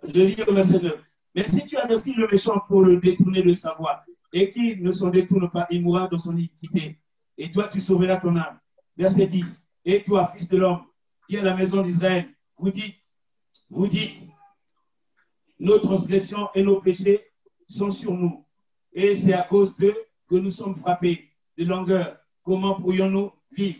Je 0.03 0.21
lis 0.21 0.35
le 0.35 0.53
verset 0.53 0.79
9. 0.79 0.93
Mais 1.39 1.45
si 1.45 1.65
tu 1.65 1.77
aussi 1.89 2.11
le 2.11 2.27
méchant 2.27 2.59
pour 2.67 2.81
le 2.81 2.97
détourner 2.97 3.41
de 3.41 3.53
sa 3.53 3.73
voix, 3.75 4.03
et 4.33 4.49
qu'il 4.49 4.83
ne 4.83 4.91
s'en 4.91 5.09
détourne 5.09 5.49
pas, 5.49 5.67
il 5.71 5.81
mourra 5.81 6.09
dans 6.09 6.17
son 6.17 6.35
iniquité. 6.35 6.99
Et 7.37 7.49
toi, 7.49 7.65
tu 7.65 7.79
sauveras 7.79 8.17
ton 8.17 8.35
âme. 8.35 8.59
Verset 8.97 9.27
10. 9.27 9.65
Et 9.85 10.03
toi, 10.03 10.25
fils 10.25 10.49
de 10.49 10.57
l'homme, 10.57 10.83
qui 11.25 11.37
es 11.37 11.41
la 11.41 11.55
maison 11.55 11.81
d'Israël, 11.81 12.27
vous 12.57 12.69
dites, 12.69 12.99
vous 13.69 13.87
dites, 13.87 14.27
nos 15.59 15.79
transgressions 15.79 16.49
et 16.55 16.61
nos 16.61 16.81
péchés 16.81 17.31
sont 17.69 17.89
sur 17.89 18.13
nous. 18.13 18.45
Et 18.91 19.15
c'est 19.15 19.31
à 19.31 19.43
cause 19.43 19.73
d'eux 19.77 19.95
que 20.27 20.35
nous 20.35 20.49
sommes 20.49 20.75
frappés 20.75 21.29
de 21.57 21.63
longueur. 21.63 22.17
Comment 22.43 22.81
pourrions-nous 22.81 23.31
vivre? 23.53 23.79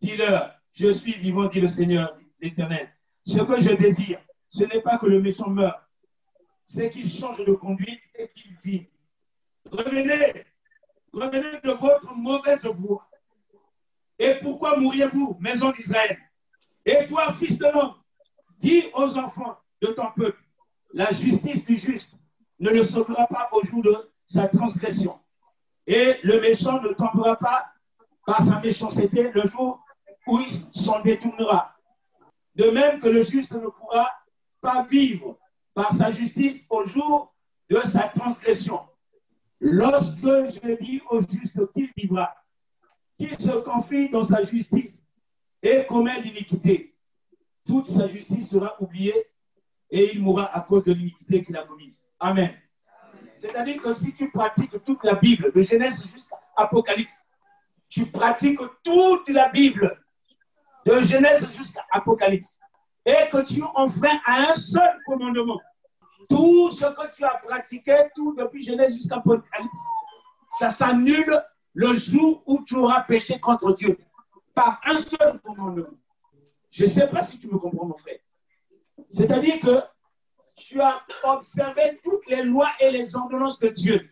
Dis-leur, 0.00 0.52
je 0.72 0.90
suis 0.90 1.14
vivant, 1.14 1.46
dit 1.46 1.60
le 1.60 1.66
Seigneur 1.66 2.16
l'Éternel. 2.40 2.88
Ce 3.24 3.40
que 3.40 3.60
je 3.60 3.72
désire, 3.72 4.20
ce 4.50 4.62
n'est 4.62 4.82
pas 4.82 4.98
que 4.98 5.06
le 5.06 5.20
méchant 5.20 5.50
meure, 5.50 5.85
c'est 6.66 6.90
qu'il 6.90 7.08
change 7.08 7.44
de 7.44 7.52
conduite 7.52 8.00
et 8.16 8.28
qu'il 8.28 8.56
vit. 8.64 8.86
Revenez, 9.70 10.44
revenez 11.12 11.60
de 11.62 11.70
votre 11.70 12.14
mauvaise 12.14 12.66
voie. 12.66 13.08
Et 14.18 14.34
pourquoi 14.42 14.78
mourriez-vous, 14.78 15.36
maison 15.40 15.70
d'Israël? 15.70 16.18
Et 16.84 17.06
toi, 17.06 17.32
fils 17.32 17.58
de 17.58 17.66
l'homme, 17.66 17.94
dis 18.58 18.84
aux 18.94 19.16
enfants 19.18 19.58
de 19.82 19.88
ton 19.88 20.10
peuple, 20.12 20.42
la 20.92 21.10
justice 21.10 21.64
du 21.64 21.76
juste 21.76 22.12
ne 22.58 22.70
le 22.70 22.82
sauvera 22.82 23.26
pas 23.26 23.48
au 23.52 23.62
jour 23.62 23.82
de 23.82 24.10
sa 24.24 24.48
transgression. 24.48 25.18
Et 25.86 26.16
le 26.22 26.40
méchant 26.40 26.80
ne 26.80 26.88
tombera 26.94 27.36
pas 27.36 27.72
par 28.24 28.40
sa 28.40 28.60
méchanceté 28.60 29.30
le 29.30 29.46
jour 29.46 29.84
où 30.26 30.40
il 30.40 30.50
s'en 30.50 31.00
détournera. 31.00 31.76
De 32.54 32.70
même 32.70 33.00
que 33.00 33.08
le 33.08 33.20
juste 33.20 33.52
ne 33.52 33.68
pourra 33.68 34.10
pas 34.60 34.84
vivre 34.84 35.38
par 35.76 35.92
sa 35.92 36.10
justice 36.10 36.58
au 36.70 36.84
jour 36.84 37.34
de 37.68 37.80
sa 37.82 38.08
transgression. 38.08 38.80
Lorsque 39.60 40.24
je 40.24 40.82
dis 40.82 41.02
au 41.10 41.20
juste 41.20 41.72
qu'il 41.74 41.90
vivra, 41.94 42.34
qu'il 43.18 43.38
se 43.38 43.50
confie 43.58 44.08
dans 44.08 44.22
sa 44.22 44.42
justice 44.42 45.04
et 45.62 45.84
commet 45.86 46.18
l'iniquité, 46.22 46.96
toute 47.66 47.86
sa 47.86 48.06
justice 48.08 48.48
sera 48.48 48.74
oubliée 48.80 49.26
et 49.90 50.14
il 50.14 50.22
mourra 50.22 50.46
à 50.56 50.62
cause 50.62 50.84
de 50.84 50.92
l'iniquité 50.94 51.44
qu'il 51.44 51.56
a 51.58 51.64
commise. 51.64 52.08
Amen. 52.18 52.54
C'est-à-dire 53.34 53.82
que 53.82 53.92
si 53.92 54.14
tu 54.14 54.30
pratiques 54.30 54.82
toute 54.82 55.04
la 55.04 55.16
Bible, 55.16 55.52
de 55.52 55.60
Genèse 55.60 56.02
jusqu'à 56.10 56.40
Apocalypse, 56.56 57.22
tu 57.90 58.06
pratiques 58.06 58.60
toute 58.82 59.28
la 59.28 59.50
Bible, 59.50 60.02
de 60.86 61.02
Genèse 61.02 61.46
jusqu'à 61.54 61.84
Apocalypse, 61.90 62.58
et 63.06 63.28
que 63.30 63.40
tu 63.42 63.62
enfreins 63.74 64.18
à 64.26 64.50
un 64.50 64.54
seul 64.54 65.00
commandement, 65.06 65.60
tout 66.28 66.70
ce 66.70 66.84
que 66.84 67.10
tu 67.14 67.24
as 67.24 67.40
pratiqué, 67.46 67.96
tout 68.16 68.34
depuis 68.34 68.64
Genèse 68.64 68.94
jusqu'à 68.94 69.16
Apocalypse, 69.16 69.82
ça 70.50 70.68
s'annule 70.68 71.40
le 71.72 71.94
jour 71.94 72.42
où 72.46 72.64
tu 72.64 72.74
auras 72.74 73.02
péché 73.02 73.38
contre 73.38 73.72
Dieu, 73.72 73.96
par 74.54 74.80
un 74.84 74.96
seul 74.96 75.38
commandement. 75.44 75.86
Je 76.70 76.84
ne 76.84 76.88
sais 76.88 77.06
pas 77.06 77.20
si 77.20 77.38
tu 77.38 77.46
me 77.46 77.58
comprends, 77.58 77.86
mon 77.86 77.96
frère. 77.96 78.18
C'est-à-dire 79.10 79.60
que 79.60 79.82
tu 80.56 80.80
as 80.80 81.00
observé 81.22 82.00
toutes 82.02 82.26
les 82.26 82.42
lois 82.42 82.70
et 82.80 82.90
les 82.90 83.14
ordonnances 83.14 83.60
de 83.60 83.68
Dieu. 83.68 84.10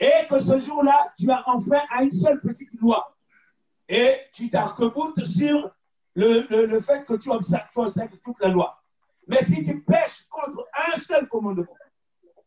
Et 0.00 0.26
que 0.28 0.38
ce 0.38 0.58
jour-là, 0.58 1.12
tu 1.18 1.30
as 1.30 1.42
enfin 1.46 1.80
à 1.90 2.02
une 2.02 2.12
seule 2.12 2.40
petite 2.40 2.72
loi. 2.80 3.16
Et 3.88 4.16
tu 4.32 4.48
t'arc-boutes 4.48 5.24
sur 5.24 5.70
le, 6.14 6.66
le, 6.66 6.80
fait 6.80 7.04
que 7.06 7.14
tu 7.14 7.30
observes, 7.30 7.68
tu 7.72 7.80
observes 7.80 8.10
toute 8.24 8.40
la 8.40 8.48
loi. 8.48 8.82
Mais 9.26 9.40
si 9.40 9.64
tu 9.64 9.80
pêches 9.80 10.26
contre 10.28 10.66
un 10.88 10.96
seul 10.96 11.28
commandement, 11.28 11.76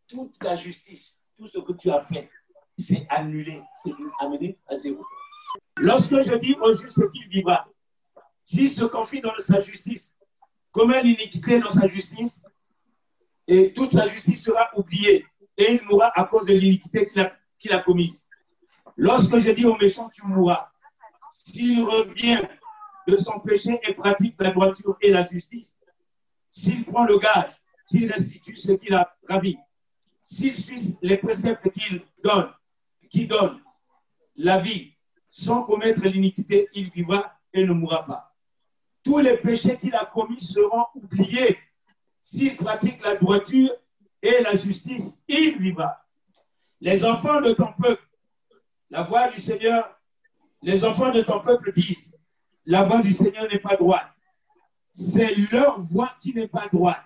toute 0.07 0.37
ta 0.37 0.55
justice, 0.55 1.17
tout 1.37 1.47
ce 1.47 1.59
que 1.59 1.73
tu 1.73 1.89
as 1.89 2.03
fait, 2.03 2.29
c'est 2.77 3.07
annulé, 3.09 3.61
c'est 3.81 3.93
amené 4.19 4.57
à 4.67 4.75
zéro. 4.75 5.03
Lorsque 5.77 6.21
je 6.21 6.35
dis 6.35 6.55
au 6.61 6.71
juste 6.71 7.11
qu'il 7.11 7.27
vivra, 7.29 7.67
s'il 8.43 8.69
se 8.69 8.85
confie 8.85 9.21
dans 9.21 9.33
sa 9.37 9.61
justice, 9.61 10.15
commet 10.71 11.01
l'iniquité 11.01 11.59
dans 11.59 11.69
sa 11.69 11.87
justice, 11.87 12.39
et 13.47 13.73
toute 13.73 13.91
sa 13.91 14.05
justice 14.07 14.43
sera 14.43 14.69
oubliée, 14.75 15.25
et 15.57 15.73
il 15.73 15.83
mourra 15.85 16.11
à 16.15 16.25
cause 16.25 16.45
de 16.45 16.53
l'iniquité 16.53 17.05
qu'il 17.05 17.21
a, 17.21 17.33
qu'il 17.59 17.71
a 17.71 17.81
commise. 17.81 18.27
Lorsque 18.97 19.37
je 19.39 19.51
dis 19.51 19.65
au 19.65 19.77
méchant, 19.77 20.09
tu 20.09 20.25
mourras, 20.25 20.69
s'il 21.29 21.81
revient 21.83 22.41
de 23.07 23.15
son 23.15 23.39
péché 23.39 23.79
et 23.87 23.93
pratique 23.93 24.35
la 24.39 24.51
droiture 24.51 24.97
et 25.01 25.11
la 25.11 25.23
justice, 25.23 25.79
s'il 26.49 26.85
prend 26.85 27.05
le 27.05 27.19
gage, 27.19 27.51
s'il 27.83 28.11
restitue 28.11 28.57
ce 28.57 28.73
qu'il 28.73 28.93
a 28.93 29.15
ravi, 29.29 29.57
s'il 30.21 30.55
suit 30.55 30.97
les 31.01 31.17
préceptes 31.17 31.69
qu'il 31.71 32.01
donne, 32.23 32.51
qui 33.09 33.27
donne 33.27 33.61
la 34.35 34.57
vie, 34.57 34.93
sans 35.29 35.63
commettre 35.63 36.07
l'iniquité, 36.07 36.67
il 36.73 36.89
vivra 36.89 37.33
et 37.53 37.65
ne 37.65 37.73
mourra 37.73 38.05
pas. 38.05 38.35
Tous 39.03 39.19
les 39.19 39.37
péchés 39.37 39.77
qu'il 39.77 39.93
a 39.93 40.05
commis 40.05 40.41
seront 40.41 40.85
oubliés. 40.95 41.59
S'il 42.23 42.57
pratique 42.57 43.03
la 43.03 43.15
droiture 43.15 43.71
et 44.21 44.41
la 44.41 44.55
justice, 44.55 45.21
il 45.27 45.59
vivra. 45.59 46.01
Les 46.81 47.05
enfants 47.05 47.39
de 47.41 47.53
ton 47.53 47.71
peuple, 47.73 48.07
la 48.89 49.03
voix 49.03 49.29
du 49.29 49.39
Seigneur, 49.39 49.95
les 50.63 50.83
enfants 50.83 51.11
de 51.11 51.21
ton 51.21 51.39
peuple 51.41 51.71
disent, 51.73 52.14
la 52.65 52.83
voix 52.83 53.01
du 53.01 53.11
Seigneur 53.11 53.47
n'est 53.51 53.59
pas 53.59 53.75
droite. 53.75 54.07
C'est 54.93 55.35
leur 55.51 55.81
voix 55.81 56.13
qui 56.21 56.33
n'est 56.33 56.47
pas 56.47 56.67
droite. 56.71 57.03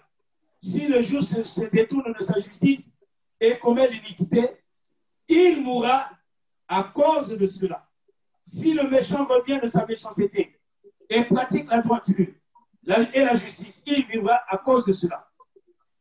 Si 0.59 0.87
le 0.87 1.01
juste 1.01 1.41
se 1.41 1.65
détourne 1.65 2.13
de 2.13 2.21
sa 2.21 2.39
justice 2.39 2.91
et 3.39 3.57
commet 3.57 3.89
l'iniquité, 3.89 4.49
il 5.27 5.61
mourra 5.61 6.09
à 6.67 6.83
cause 6.83 7.29
de 7.29 7.45
cela. 7.45 7.87
Si 8.45 8.73
le 8.73 8.89
méchant 8.89 9.25
revient 9.25 9.59
de 9.61 9.67
sa 9.67 9.85
méchanceté 9.85 10.59
et 11.09 11.23
pratique 11.23 11.69
la 11.69 11.81
droiture 11.81 12.27
et 13.13 13.23
la 13.23 13.35
justice, 13.35 13.81
il 13.85 14.05
vivra 14.07 14.41
à 14.49 14.57
cause 14.57 14.85
de 14.85 14.91
cela. 14.91 15.27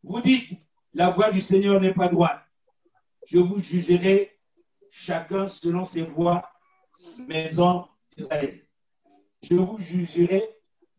Vous 0.02 0.20
dites, 0.20 0.50
la 0.94 1.10
voix 1.10 1.30
du 1.30 1.40
Seigneur 1.40 1.80
n'est 1.80 1.94
pas 1.94 2.08
droite. 2.08 2.42
Je 3.26 3.38
vous 3.38 3.60
jugerai 3.60 4.38
chacun 4.90 5.46
selon 5.46 5.84
ses 5.84 6.02
voies, 6.02 6.48
maison 7.26 7.86
d'Israël. 8.16 8.67
Je 9.42 9.54
vous 9.54 9.78
jugerai 9.78 10.48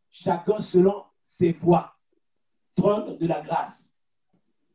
chacun 0.10 0.58
selon 0.58 1.04
ses 1.24 1.52
voies. 1.52 1.96
Trône 2.76 3.18
de 3.18 3.28
la 3.28 3.42
grâce. 3.42 3.92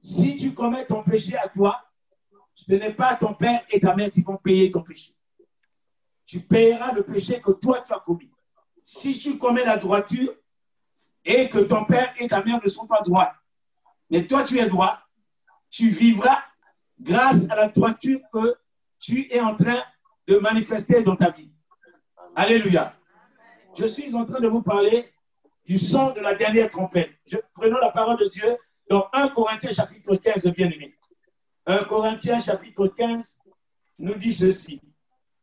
Si 0.03 0.37
tu 0.37 0.53
commets 0.53 0.87
ton 0.87 1.03
péché 1.03 1.37
à 1.37 1.49
toi, 1.49 1.83
ce 2.55 2.73
n'est 2.73 2.93
pas 2.93 3.17
ton 3.17 3.35
père 3.35 3.65
et 3.71 3.81
ta 3.81 3.95
mère 3.97 4.11
qui 4.11 4.23
vont 4.23 4.37
payer 4.37 4.71
ton 4.71 4.83
péché 4.83 5.15
tu 6.27 6.41
payeras 6.41 6.93
le 6.93 7.03
péché 7.03 7.41
que 7.41 7.53
toi 7.53 7.81
tu 7.81 7.93
as 7.93 8.01
commis. 8.01 8.31
Si 8.83 9.19
tu 9.19 9.39
commets 9.39 9.65
la 9.65 9.77
droiture 9.77 10.35
et 11.25 11.49
que 11.49 11.59
ton 11.59 11.85
père 11.85 12.15
et 12.19 12.27
ta 12.27 12.43
mère 12.43 12.61
ne 12.63 12.69
sont 12.69 12.87
pas 12.87 13.03
droits, 13.03 13.33
mais 14.11 14.27
toi 14.27 14.43
tu 14.43 14.59
es 14.59 14.67
droit, 14.67 14.99
tu 15.71 15.89
vivras 15.89 16.43
grâce 17.01 17.49
à 17.51 17.57
la 17.57 17.69
droiture 17.69 18.21
que 18.33 18.55
tu 18.99 19.31
es 19.33 19.41
en 19.41 19.57
train 19.57 19.83
de 20.27 20.39
manifester 20.39 21.03
dans 21.03 21.17
ta 21.17 21.31
vie. 21.31 21.51
Alléluia. 22.35 22.97
Je 23.77 23.87
suis 23.87 24.15
en 24.15 24.25
train 24.25 24.41
de 24.41 24.47
vous 24.47 24.63
parler 24.63 25.13
du 25.67 25.79
son 25.79 26.13
de 26.13 26.21
la 26.21 26.35
dernière 26.35 26.71
trompette. 26.71 27.11
Prenons 27.55 27.79
la 27.79 27.91
parole 27.91 28.19
de 28.19 28.29
Dieu 28.29 28.57
dans 28.89 29.09
1 29.13 29.31
Corinthiens 29.31 29.73
chapitre 29.73 30.15
15, 30.15 30.47
bien 30.49 30.71
aimé. 30.71 30.95
1 31.67 31.85
Corinthiens 31.85 32.39
chapitre 32.39 32.87
15 32.87 33.41
nous 33.99 34.15
dit 34.15 34.31
ceci. 34.31 34.81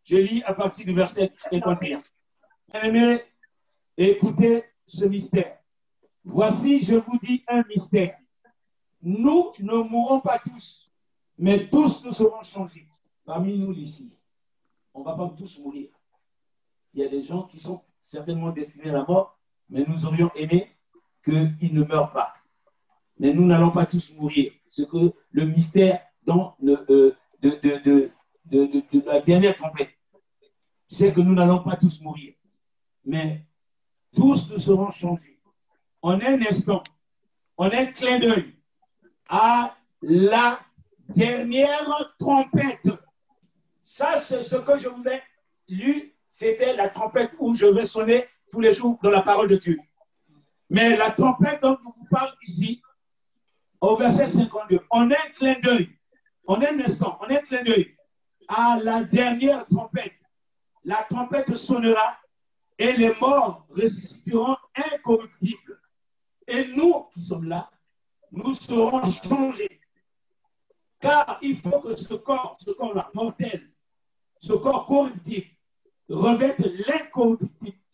Je 0.04 0.16
lis 0.16 0.44
à 0.44 0.54
partir 0.54 0.86
du 0.86 0.94
verset 0.94 1.34
51. 1.38 2.02
Bien-aimés, 2.72 3.22
écoutez 3.98 4.64
ce 4.88 5.06
mystère. 5.06 5.58
Voici, 6.24 6.82
je 6.82 6.96
vous 6.96 7.18
dis 7.22 7.44
un 7.48 7.64
mystère. 7.68 8.18
Nous 9.02 9.52
ne 9.60 9.76
mourrons 9.76 10.22
pas 10.22 10.40
tous, 10.40 10.90
mais 11.38 11.70
tous 11.70 12.04
nous 12.06 12.14
serons 12.14 12.44
changés. 12.44 12.88
Parmi 13.26 13.58
nous 13.58 13.74
ici, 13.74 14.14
on 14.94 15.02
ne 15.02 15.06
va 15.06 15.16
pas 15.16 15.34
tous 15.38 15.60
mourir. 15.60 15.90
Il 16.94 17.02
y 17.02 17.06
a 17.06 17.10
des 17.10 17.22
gens 17.22 17.44
qui 17.44 17.58
sont 17.58 17.84
certainement 18.02 18.52
destinés 18.52 18.90
à 18.90 18.94
la 18.94 19.04
mort, 19.04 19.40
mais 19.70 19.86
nous 19.88 20.06
aurions 20.06 20.32
aimé 20.36 20.70
qu'ils 21.24 21.74
ne 21.74 21.84
meurent 21.84 22.12
pas. 22.12 22.34
Mais 23.20 23.34
nous 23.34 23.46
n'allons 23.46 23.72
pas 23.72 23.86
tous 23.86 24.14
mourir. 24.16 24.52
Ce 24.68 24.82
que 24.84 25.14
le 25.32 25.46
mystère 25.46 26.02
euh, 26.28 27.16
de, 27.42 28.12
la 29.06 29.22
dernière 29.22 29.56
trompette, 29.56 29.92
c'est 30.86 31.14
que 31.14 31.22
nous 31.22 31.34
n'allons 31.34 31.64
pas 31.64 31.76
tous 31.76 32.02
mourir, 32.02 32.34
mais 33.06 33.46
tous 34.16 34.50
nous 34.52 34.58
serons 34.58 34.92
changés. 34.92 35.40
En 36.02 36.20
un 36.20 36.42
instant, 36.42 36.84
en 37.58 37.66
un 37.66 37.86
clin 37.88 38.20
d'œil, 38.20 38.56
à 39.30 39.78
la 40.02 40.60
dernière 41.10 42.16
trompette. 42.18 42.90
Ça, 43.82 44.16
c'est 44.16 44.42
ce 44.42 44.56
que 44.56 44.78
je 44.80 44.90
vous 44.90 45.08
ai 45.08 45.22
lu, 45.68 46.11
c'était 46.32 46.74
la 46.74 46.88
trompette 46.88 47.36
où 47.40 47.54
je 47.54 47.66
vais 47.66 47.84
sonner 47.84 48.26
tous 48.52 48.62
les 48.62 48.74
jours 48.74 48.98
dans 49.04 49.10
la 49.10 49.22
parole 49.22 49.50
de 49.50 49.58
Dieu. 49.58 49.78
Mais 50.70 50.96
la 50.96 51.12
trompette 51.12 51.62
dont 51.62 51.78
je 51.78 51.84
vous 51.84 52.08
parle 52.10 52.34
ici, 52.42 52.82
au 53.82 53.98
verset 53.98 54.28
52, 54.28 54.80
en 54.92 55.12
un 55.12 55.30
clin 55.34 55.60
d'œil, 55.60 55.90
en 56.48 56.62
un 56.62 56.80
instant, 56.80 57.18
en 57.20 57.30
un 57.30 57.40
clin 57.40 57.64
d'œil, 57.64 57.98
à 58.48 58.80
la 58.82 59.04
dernière 59.04 59.66
trompette, 59.68 60.16
la 60.86 61.04
trompette 61.10 61.54
sonnera 61.54 62.18
et 62.78 62.94
les 62.94 63.14
morts 63.20 63.68
ressusciteront 63.70 64.56
incorruptibles. 64.74 65.82
Et 66.48 66.66
nous 66.68 67.08
qui 67.14 67.20
sommes 67.20 67.50
là, 67.50 67.70
nous 68.32 68.54
serons 68.54 69.04
changés. 69.04 69.82
Car 71.02 71.40
il 71.42 71.58
faut 71.58 71.82
que 71.82 71.94
ce 71.94 72.14
corps, 72.14 72.56
ce 72.58 72.72
corps-là, 72.72 73.12
mortel, 73.14 73.70
ce 74.40 74.54
corps 74.54 74.86
corruptible, 74.86 75.48
revête 76.12 76.62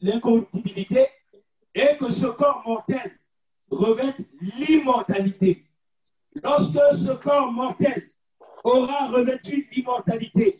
l'incorruptibilité 0.02 1.08
et 1.76 1.98
que 1.98 2.10
ce 2.10 2.26
corps 2.26 2.64
mortel 2.66 3.20
revête 3.70 4.16
l'immortalité. 4.42 5.66
Lorsque 6.44 6.80
ce 6.94 7.12
corps 7.12 7.52
mortel 7.52 8.08
aura 8.64 9.08
revêtu 9.10 9.70
l'immortalité 9.72 10.60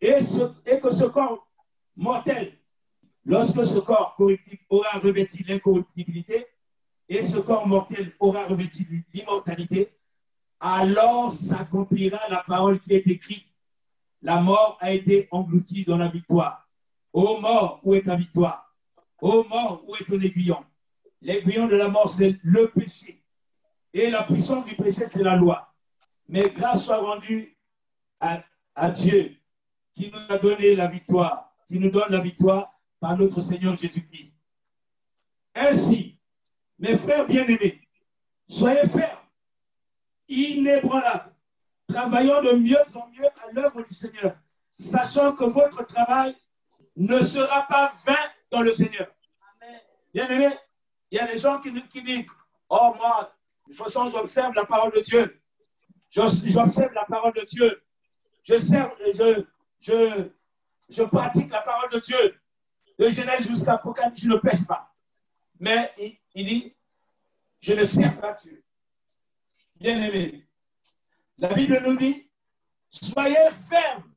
et, 0.00 0.18
que 0.80 0.90
ce 0.90 1.04
corps 1.04 1.48
mortel, 1.96 2.58
lorsque 3.24 3.64
ce 3.64 3.78
corps 3.78 4.16
aura 4.68 4.98
revêtu 4.98 5.44
l'incorruptibilité 5.44 6.46
et 7.08 7.22
ce 7.22 7.38
corps 7.38 7.66
mortel 7.66 8.12
aura 8.20 8.46
revêtu 8.46 9.06
l'immortalité, 9.14 9.90
alors 10.60 11.30
s'accomplira 11.30 12.20
la 12.28 12.44
parole 12.46 12.80
qui 12.80 12.94
est 12.94 13.06
écrite. 13.06 13.46
La 14.20 14.40
mort 14.40 14.78
a 14.80 14.92
été 14.92 15.28
engloutie 15.32 15.84
dans 15.84 15.96
la 15.96 16.08
victoire. 16.08 16.61
Ô 17.12 17.38
mort, 17.40 17.80
où 17.82 17.94
est 17.94 18.02
ta 18.02 18.16
victoire? 18.16 18.74
Ô 19.20 19.44
mort, 19.44 19.84
où 19.86 19.94
est 19.96 20.04
ton 20.04 20.20
aiguillon? 20.20 20.64
L'aiguillon 21.20 21.66
de 21.66 21.76
la 21.76 21.88
mort, 21.88 22.08
c'est 22.08 22.38
le 22.42 22.70
péché. 22.70 23.22
Et 23.92 24.10
la 24.10 24.24
puissance 24.24 24.64
du 24.64 24.74
péché, 24.74 25.06
c'est 25.06 25.22
la 25.22 25.36
loi. 25.36 25.72
Mais 26.28 26.48
grâce 26.48 26.86
soit 26.86 26.98
rendue 26.98 27.56
à, 28.20 28.42
Dieu 28.90 29.36
qui 29.94 30.10
nous 30.10 30.34
a 30.34 30.38
donné 30.38 30.74
la 30.74 30.86
victoire, 30.86 31.52
qui 31.68 31.78
nous 31.78 31.90
donne 31.90 32.10
la 32.10 32.20
victoire 32.20 32.72
par 33.00 33.16
notre 33.18 33.40
Seigneur 33.40 33.76
Jésus-Christ. 33.76 34.34
Ainsi, 35.54 36.18
mes 36.78 36.96
frères 36.96 37.26
bien-aimés, 37.26 37.86
soyez 38.48 38.86
fermes, 38.86 39.18
inébranlables, 40.28 41.34
travaillons 41.86 42.40
de 42.42 42.52
mieux 42.52 42.82
en 42.94 43.08
mieux 43.08 43.26
à 43.26 43.52
l'œuvre 43.52 43.82
du 43.82 43.92
Seigneur, 43.92 44.34
sachant 44.78 45.36
que 45.36 45.44
votre 45.44 45.84
travail 45.84 46.34
ne 46.96 47.20
sera 47.20 47.62
pas 47.68 47.94
vain 48.04 48.30
dans 48.50 48.62
le 48.62 48.72
Seigneur. 48.72 49.08
Bien 50.12 50.28
aimé, 50.28 50.56
il 51.10 51.16
y 51.16 51.20
a 51.20 51.26
des 51.26 51.38
gens 51.38 51.58
qui, 51.58 51.72
qui 51.88 52.02
disent, 52.02 52.26
oh 52.68 52.94
moi, 52.96 53.34
de 53.66 53.72
toute 53.72 53.82
façon, 53.82 54.08
j'observe 54.08 54.54
la 54.54 54.64
parole 54.64 54.92
de 54.92 55.00
Dieu. 55.00 55.40
J'observe 56.10 56.92
la 56.92 57.04
parole 57.04 57.32
de 57.32 57.44
Dieu. 57.44 57.82
Je, 58.44 58.56
je, 58.56 59.44
je, 59.80 60.30
je 60.90 61.02
pratique 61.04 61.50
la 61.50 61.62
parole 61.62 61.90
de 61.90 62.00
Dieu. 62.00 62.38
De 62.98 63.08
Genèse 63.08 63.48
jusqu'à 63.48 63.74
Apocalypse, 63.74 64.20
je 64.20 64.28
ne 64.28 64.36
pêche 64.36 64.66
pas. 64.66 64.94
Mais 65.58 65.92
il, 65.98 66.18
il 66.34 66.44
dit, 66.46 66.76
je 67.60 67.72
ne 67.72 67.84
sers 67.84 68.20
pas 68.20 68.32
Dieu. 68.32 68.62
Bien 69.76 70.00
aimé, 70.00 70.46
la 71.38 71.54
Bible 71.54 71.80
nous 71.84 71.96
dit, 71.96 72.30
soyez 72.90 73.50
fermes 73.50 74.12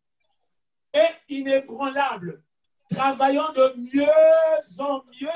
et 0.93 1.07
inébranlables, 1.29 2.43
travaillant 2.89 3.51
de 3.53 3.75
mieux 3.77 4.79
en 4.79 5.01
mieux 5.19 5.29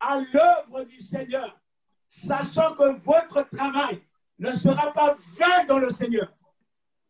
à 0.00 0.20
l'œuvre 0.32 0.84
du 0.84 0.98
Seigneur, 0.98 1.58
sachant 2.08 2.74
que 2.74 2.98
votre 3.04 3.42
travail 3.50 4.02
ne 4.38 4.52
sera 4.52 4.92
pas 4.92 5.14
vain 5.38 5.64
dans 5.66 5.78
le 5.78 5.90
Seigneur. 5.90 6.32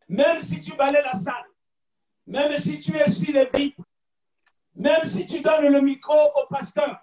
Même 0.09 0.41
si 0.41 0.61
tu 0.61 0.75
balais 0.75 1.03
la 1.03 1.13
salle, 1.13 1.45
même 2.27 2.57
si 2.57 2.81
tu 2.81 2.97
essuies 2.97 3.33
les 3.33 3.47
briques, 3.47 3.77
même 4.75 5.05
si 5.05 5.27
tu 5.27 5.41
donnes 5.41 5.69
le 5.69 5.81
micro 5.81 6.15
au 6.15 6.47
pasteur, 6.47 7.01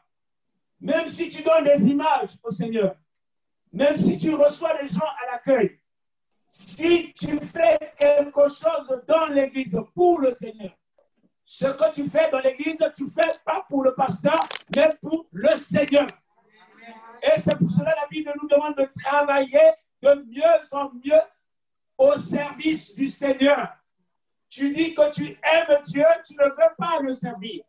même 0.80 1.08
si 1.08 1.30
tu 1.30 1.44
donnes 1.44 1.66
des 1.66 1.88
images 1.88 2.38
au 2.44 2.52
Seigneur, 2.52 2.96
même 3.72 3.96
si 3.96 4.18
tu 4.18 4.34
reçois 4.36 4.82
les 4.82 4.88
gens 4.88 5.00
à 5.00 5.32
l'accueil, 5.32 5.80
si 6.52 7.14
tu 7.14 7.40
fais 7.40 7.80
quelque 7.98 8.48
chose 8.48 9.02
dans 9.08 9.26
l'église 9.28 9.78
pour 9.96 10.20
le 10.20 10.32
Seigneur, 10.32 10.72
ce 11.46 11.66
que 11.66 11.92
tu 11.92 12.06
fais 12.10 12.30
dans 12.32 12.40
l'église, 12.40 12.84
tu 12.96 13.08
fais 13.10 13.38
pas 13.46 13.66
pour 13.70 13.84
le 13.84 13.94
pasteur, 13.94 14.40
mais 14.76 14.90
pour 15.02 15.26
le 15.32 15.56
Seigneur. 15.56 16.08
Et 17.22 17.40
c'est 17.40 17.58
pour 17.58 17.72
cela 17.72 17.92
que 17.92 18.00
la 18.02 18.08
Bible 18.08 18.34
nous 18.42 18.48
demande 18.48 18.76
de 18.76 18.90
travailler 19.02 19.72
de 20.02 20.26
mieux 20.28 20.74
en 20.74 20.92
mieux 20.94 21.22
au 21.98 22.16
service 22.16 22.94
du 22.96 23.08
Seigneur. 23.08 23.70
Tu 24.50 24.70
dis 24.72 24.94
que 24.94 25.12
tu 25.12 25.26
aimes 25.26 25.82
Dieu, 25.84 26.06
tu 26.26 26.36
ne 26.36 26.44
veux 26.44 26.76
pas 26.78 27.00
le 27.02 27.14
servir. 27.14 27.64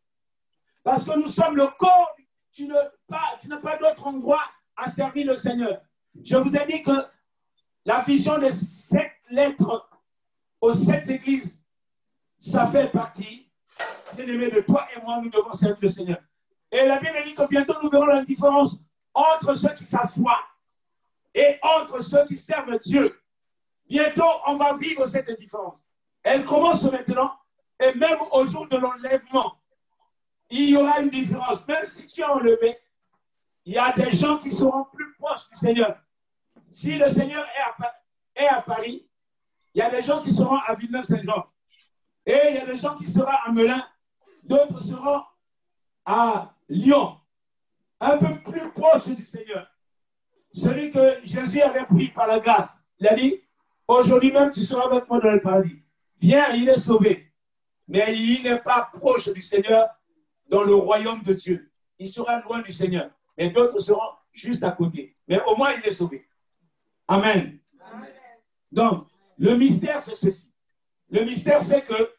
Parce 0.83 1.05
que 1.05 1.17
nous 1.17 1.29
sommes 1.29 1.57
le 1.57 1.69
corps, 1.79 2.15
tu 2.53 2.67
n'as 2.67 2.91
pas, 3.09 3.39
pas 3.63 3.77
d'autre 3.79 4.07
endroit 4.07 4.43
à 4.77 4.89
servir 4.89 5.27
le 5.27 5.35
Seigneur. 5.35 5.81
Je 6.23 6.37
vous 6.37 6.57
ai 6.57 6.67
dit 6.67 6.83
que 6.83 7.07
la 7.85 8.01
vision 8.01 8.39
des 8.39 8.51
sept 8.51 9.13
lettres 9.31 9.89
aux 10.61 10.73
sept 10.73 11.09
églises, 11.11 11.63
ça 12.41 12.67
fait 12.67 12.91
partie, 12.91 13.44
bien 14.15 14.27
aimé, 14.27 14.51
de 14.51 14.61
toi 14.61 14.87
et 14.95 15.01
moi, 15.01 15.21
nous 15.23 15.31
devons 15.31 15.53
servir 15.53 15.79
le 15.81 15.89
Seigneur. 15.89 16.19
Et 16.71 16.87
la 16.87 16.99
Bible 16.99 17.23
dit 17.25 17.35
que 17.35 17.47
bientôt 17.47 17.75
nous 17.83 17.91
verrons 17.91 18.07
la 18.07 18.25
différence 18.25 18.79
entre 19.13 19.55
ceux 19.55 19.75
qui 19.75 19.85
s'assoient 19.85 20.43
et 21.35 21.59
entre 21.63 22.01
ceux 22.01 22.27
qui 22.27 22.37
servent 22.37 22.79
Dieu. 22.79 23.21
Bientôt, 23.89 24.31
on 24.47 24.57
va 24.57 24.77
vivre 24.77 25.05
cette 25.05 25.31
différence. 25.39 25.87
Elle 26.23 26.45
commence 26.45 26.85
maintenant 26.91 27.33
et 27.81 27.95
même 27.95 28.19
au 28.33 28.45
jour 28.45 28.69
de 28.69 28.77
l'enlèvement, 28.77 29.61
il 30.51 30.71
y 30.71 30.77
aura 30.77 31.01
une 31.01 31.11
différence. 31.11 31.67
Même 31.67 31.85
si 31.85 32.07
tu 32.07 32.21
es 32.21 32.25
enlevé, 32.25 32.79
il 33.65 33.75
y 33.75 33.79
a 33.79 33.93
des 33.93 34.11
gens 34.13 34.39
qui 34.39 34.51
seront 34.51 34.85
plus 34.93 35.15
proches 35.15 35.49
du 35.51 35.57
Seigneur. 35.57 35.99
Si 36.71 36.99
le 36.99 37.09
Seigneur 37.09 37.47
est 38.37 38.47
à, 38.47 38.63
Paris, 38.63 39.09
il 39.75 39.79
y 39.79 39.83
a 39.83 39.91
des 39.91 40.03
gens 40.03 40.23
qui 40.23 40.31
seront 40.31 40.57
à 40.57 40.75
Villeneuve-Saint-Jean. 40.75 41.47
Et 42.27 42.41
il 42.51 42.57
y 42.57 42.59
a 42.59 42.67
des 42.67 42.77
gens 42.77 42.95
qui 42.97 43.07
seront 43.07 43.27
à 43.27 43.51
Melun. 43.53 43.85
D'autres 44.43 44.81
seront 44.81 45.23
à 46.05 46.55
Lyon. 46.69 47.19
Un 48.01 48.19
peu 48.19 48.43
plus 48.43 48.71
proche 48.73 49.09
du 49.09 49.25
Seigneur. 49.25 49.67
Celui 50.53 50.91
que 50.91 51.19
Jésus 51.25 51.61
avait 51.61 51.87
pris 51.87 52.09
par 52.09 52.27
la 52.27 52.39
grâce. 52.39 52.77
Il 52.99 53.09
a 53.09 53.15
dit, 53.15 53.41
aujourd'hui 53.89 54.33
même 54.33 54.51
tu 54.51 54.61
seras 54.61 54.87
avec 54.87 55.09
moi 55.09 55.21
dans 55.21 55.33
le 55.33 55.41
paradis. 55.41 55.83
Viens, 56.21 56.53
il 56.53 56.69
est 56.69 56.77
sauvé. 56.77 57.31
Mais 57.89 58.17
il 58.17 58.43
n'est 58.43 58.61
pas 58.61 58.91
proche 58.93 59.29
du 59.29 59.41
Seigneur 59.41 59.89
dans 60.49 60.63
le 60.63 60.75
royaume 60.75 61.23
de 61.23 61.35
Dieu. 61.35 61.71
Il 61.99 62.07
sera 62.07 62.41
loin 62.41 62.63
du 62.63 62.73
Seigneur. 62.73 63.11
Mais 63.37 63.51
d'autres 63.51 63.79
seront 63.79 64.15
juste 64.33 64.63
à 64.63 64.71
côté. 64.73 65.17
Mais 65.29 65.41
au 65.43 65.57
moins, 65.57 65.73
il 65.73 65.87
est 65.87 65.91
sauvé. 65.91 66.27
Amen. 67.09 67.59
Donc, 68.73 69.07
le 69.39 69.57
mystère, 69.57 70.01
c'est 70.01 70.15
ceci. 70.15 70.54
Le 71.11 71.25
mystère, 71.25 71.61
c'est 71.61 71.83
que 71.83 72.11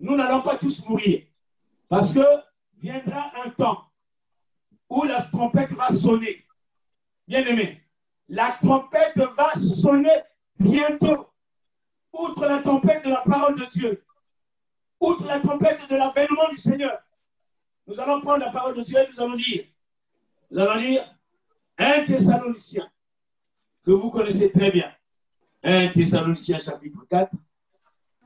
nous 0.00 0.16
n'allons 0.16 0.42
pas 0.42 0.56
tous 0.56 0.84
mourir. 0.86 1.26
Parce 1.88 2.12
que 2.12 2.24
viendra 2.78 3.32
un 3.44 3.50
temps 3.50 3.84
où 4.88 5.04
la 5.04 5.22
trompette 5.22 5.72
va 5.72 5.88
sonner. 5.88 6.44
Bien 7.26 7.44
aimé, 7.44 7.82
la 8.28 8.52
trompette 8.60 9.18
va 9.36 9.52
sonner 9.54 10.22
bientôt. 10.58 11.28
Outre 12.12 12.46
la 12.46 12.62
trompette 12.62 13.04
de 13.04 13.10
la 13.10 13.20
parole 13.20 13.58
de 13.58 13.66
Dieu, 13.66 14.02
outre 15.00 15.26
la 15.26 15.40
trompette 15.40 15.86
de 15.90 15.96
l'avènement 15.96 16.48
du 16.48 16.56
Seigneur, 16.56 16.98
nous 17.86 18.00
allons 18.00 18.22
prendre 18.22 18.44
la 18.44 18.50
parole 18.50 18.74
de 18.74 18.82
Dieu 18.82 18.98
et 18.98 19.06
nous 19.06 19.20
allons 19.20 19.34
lire. 19.34 19.64
Nous 20.50 20.58
allons 20.60 20.80
lire 20.80 21.14
un 21.76 22.04
Thessalonicien 22.04 22.90
que 23.84 23.90
vous 23.90 24.10
connaissez 24.10 24.50
très 24.50 24.70
bien. 24.70 24.92
Un 25.62 25.88
Thessaloniciens 25.88 26.58
chapitre 26.58 27.04
4, 27.08 27.32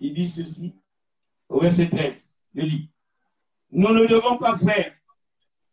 il 0.00 0.14
dit 0.14 0.28
ceci 0.28 0.74
au 1.48 1.60
verset 1.60 1.88
13. 1.88 2.16
Je 2.54 2.60
lis. 2.62 2.90
Nous 3.70 3.92
ne 3.92 4.06
devons 4.06 4.38
pas 4.38 4.56
faire 4.56 4.92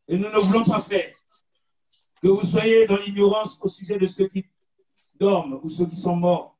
et 0.07 0.17
nous 0.17 0.29
ne 0.29 0.39
voulons 0.39 0.63
pas 0.63 0.79
faire 0.79 1.13
que 2.21 2.27
vous 2.27 2.43
soyez 2.43 2.85
dans 2.85 2.97
l'ignorance 2.97 3.59
au 3.61 3.67
sujet 3.67 3.97
de 3.97 4.05
ceux 4.05 4.27
qui 4.27 4.45
dorment 5.15 5.59
ou 5.63 5.69
ceux 5.69 5.87
qui 5.87 5.95
sont 5.95 6.15
morts, 6.15 6.57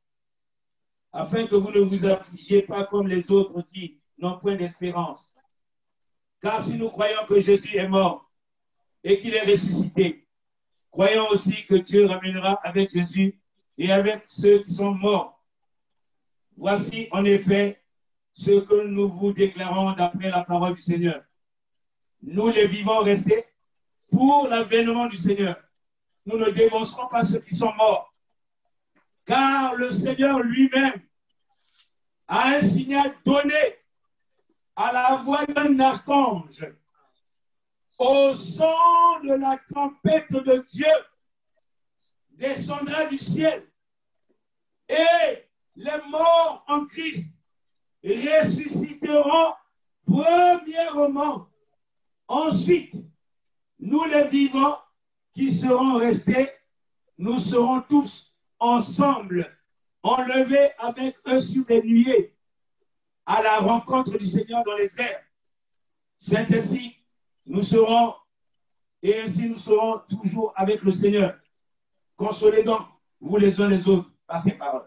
afin 1.12 1.46
que 1.48 1.56
vous 1.56 1.72
ne 1.72 1.80
vous 1.80 2.06
affligiez 2.06 2.64
pas 2.64 2.86
comme 2.86 3.08
les 3.08 3.32
autres 3.32 3.62
qui 3.62 4.00
n'ont 4.18 4.40
point 4.40 4.56
d'espérance. 4.56 5.32
Car 6.42 6.60
si 6.60 6.76
nous 6.76 6.90
croyons 6.90 7.26
que 7.28 7.40
Jésus 7.40 7.76
est 7.76 7.88
mort 7.88 8.32
et 9.04 9.18
qu'il 9.18 9.34
est 9.34 9.46
ressuscité, 9.46 10.28
Croyons 10.98 11.28
aussi 11.30 11.64
que 11.68 11.76
Dieu 11.76 12.08
ramènera 12.08 12.54
avec 12.64 12.92
Jésus 12.92 13.40
et 13.78 13.92
avec 13.92 14.24
ceux 14.26 14.64
qui 14.64 14.72
sont 14.72 14.96
morts. 14.96 15.37
Voici 16.58 17.08
en 17.12 17.24
effet 17.24 17.80
ce 18.34 18.60
que 18.62 18.88
nous 18.88 19.10
vous 19.10 19.32
déclarons 19.32 19.94
d'après 19.94 20.30
la 20.30 20.44
parole 20.44 20.74
du 20.74 20.82
Seigneur. 20.82 21.24
Nous 22.24 22.50
les 22.50 22.68
vivants 22.68 23.04
restés 23.04 23.46
pour 24.12 24.48
l'avènement 24.48 25.06
du 25.06 25.18
Seigneur. 25.18 25.56
Nous 26.26 26.38
ne 26.38 26.50
dévancerons 26.50 27.08
pas 27.08 27.22
ceux 27.22 27.40
qui 27.40 27.56
sont 27.56 27.74
morts, 27.76 28.14
car 29.26 29.76
le 29.76 29.92
Seigneur 29.92 30.40
lui-même 30.40 31.02
a 32.28 32.56
un 32.56 32.62
signal 32.62 33.16
donné 33.24 33.54
à 34.76 34.92
la 34.92 35.16
voix 35.18 35.46
d'un 35.46 35.80
archange 35.80 36.66
au 38.00 38.34
son 38.34 39.20
de 39.24 39.34
la 39.34 39.60
trompette 39.70 40.32
de 40.32 40.64
Dieu, 40.70 40.94
descendra 42.32 43.06
du 43.06 43.18
ciel. 43.18 43.66
Et 44.90 45.47
les 45.78 46.10
morts 46.10 46.64
en 46.68 46.86
Christ 46.86 47.32
ressusciteront 48.04 49.54
premièrement. 50.06 51.48
Ensuite, 52.28 52.94
nous 53.80 54.04
les 54.06 54.28
vivants 54.28 54.80
qui 55.34 55.52
serons 55.52 55.98
restés, 55.98 56.50
nous 57.18 57.38
serons 57.38 57.82
tous 57.82 58.34
ensemble, 58.60 59.56
enlevés 60.02 60.72
avec 60.80 61.16
eux 61.28 61.40
sur 61.40 61.64
les 61.70 61.84
nuées, 61.84 62.36
à 63.26 63.42
la 63.44 63.60
rencontre 63.60 64.18
du 64.18 64.26
Seigneur 64.26 64.64
dans 64.64 64.76
les 64.76 65.00
airs. 65.00 65.24
C'est 66.18 66.52
ainsi 66.52 66.96
nous 67.46 67.62
serons, 67.62 68.16
et 69.04 69.22
ainsi 69.22 69.48
nous 69.48 69.58
serons 69.58 70.02
toujours 70.10 70.54
avec 70.56 70.82
le 70.82 70.92
Seigneur. 70.92 71.40
Consolez 72.18 72.64
donc, 72.64 72.82
vous 73.22 73.38
les 73.38 73.62
uns 73.62 73.70
les 73.70 73.88
autres, 73.88 74.12
par 74.26 74.40
ces 74.40 74.52
paroles. 74.52 74.87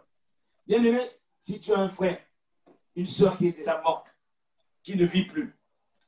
Bien 0.70 0.84
aimé, 0.84 1.10
si 1.40 1.60
tu 1.60 1.72
as 1.72 1.80
un 1.80 1.88
frère, 1.88 2.20
une 2.94 3.04
soeur 3.04 3.36
qui 3.36 3.48
est 3.48 3.52
déjà 3.58 3.80
morte, 3.80 4.06
qui 4.84 4.94
ne 4.94 5.04
vit 5.04 5.24
plus, 5.24 5.52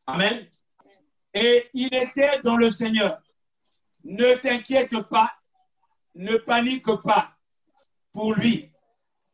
Amen. 0.07 0.47
Et 1.35 1.69
il 1.75 1.93
était 1.93 2.41
dans 2.45 2.57
le 2.57 2.69
Seigneur. 2.69 3.21
Ne 4.05 4.37
t'inquiète 4.37 4.97
pas, 5.09 5.33
ne 6.15 6.37
panique 6.37 6.95
pas 7.03 7.37
pour 8.13 8.35
lui, 8.35 8.71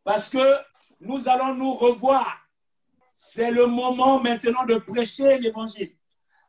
parce 0.02 0.30
que 0.30 0.56
nous 1.00 1.28
allons 1.28 1.54
nous 1.54 1.74
revoir. 1.74 2.48
C'est 3.14 3.50
le 3.50 3.66
moment 3.66 4.22
maintenant 4.22 4.64
de 4.64 4.76
prêcher 4.76 5.38
l'évangile 5.40 5.94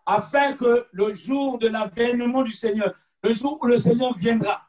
afin 0.05 0.53
que 0.53 0.87
le 0.93 1.11
jour 1.11 1.57
de 1.57 1.67
l'avènement 1.67 2.43
du 2.43 2.53
Seigneur, 2.53 2.95
le 3.23 3.33
jour 3.33 3.59
où 3.61 3.65
le 3.65 3.75
Seigneur 3.75 4.17
viendra, 4.17 4.65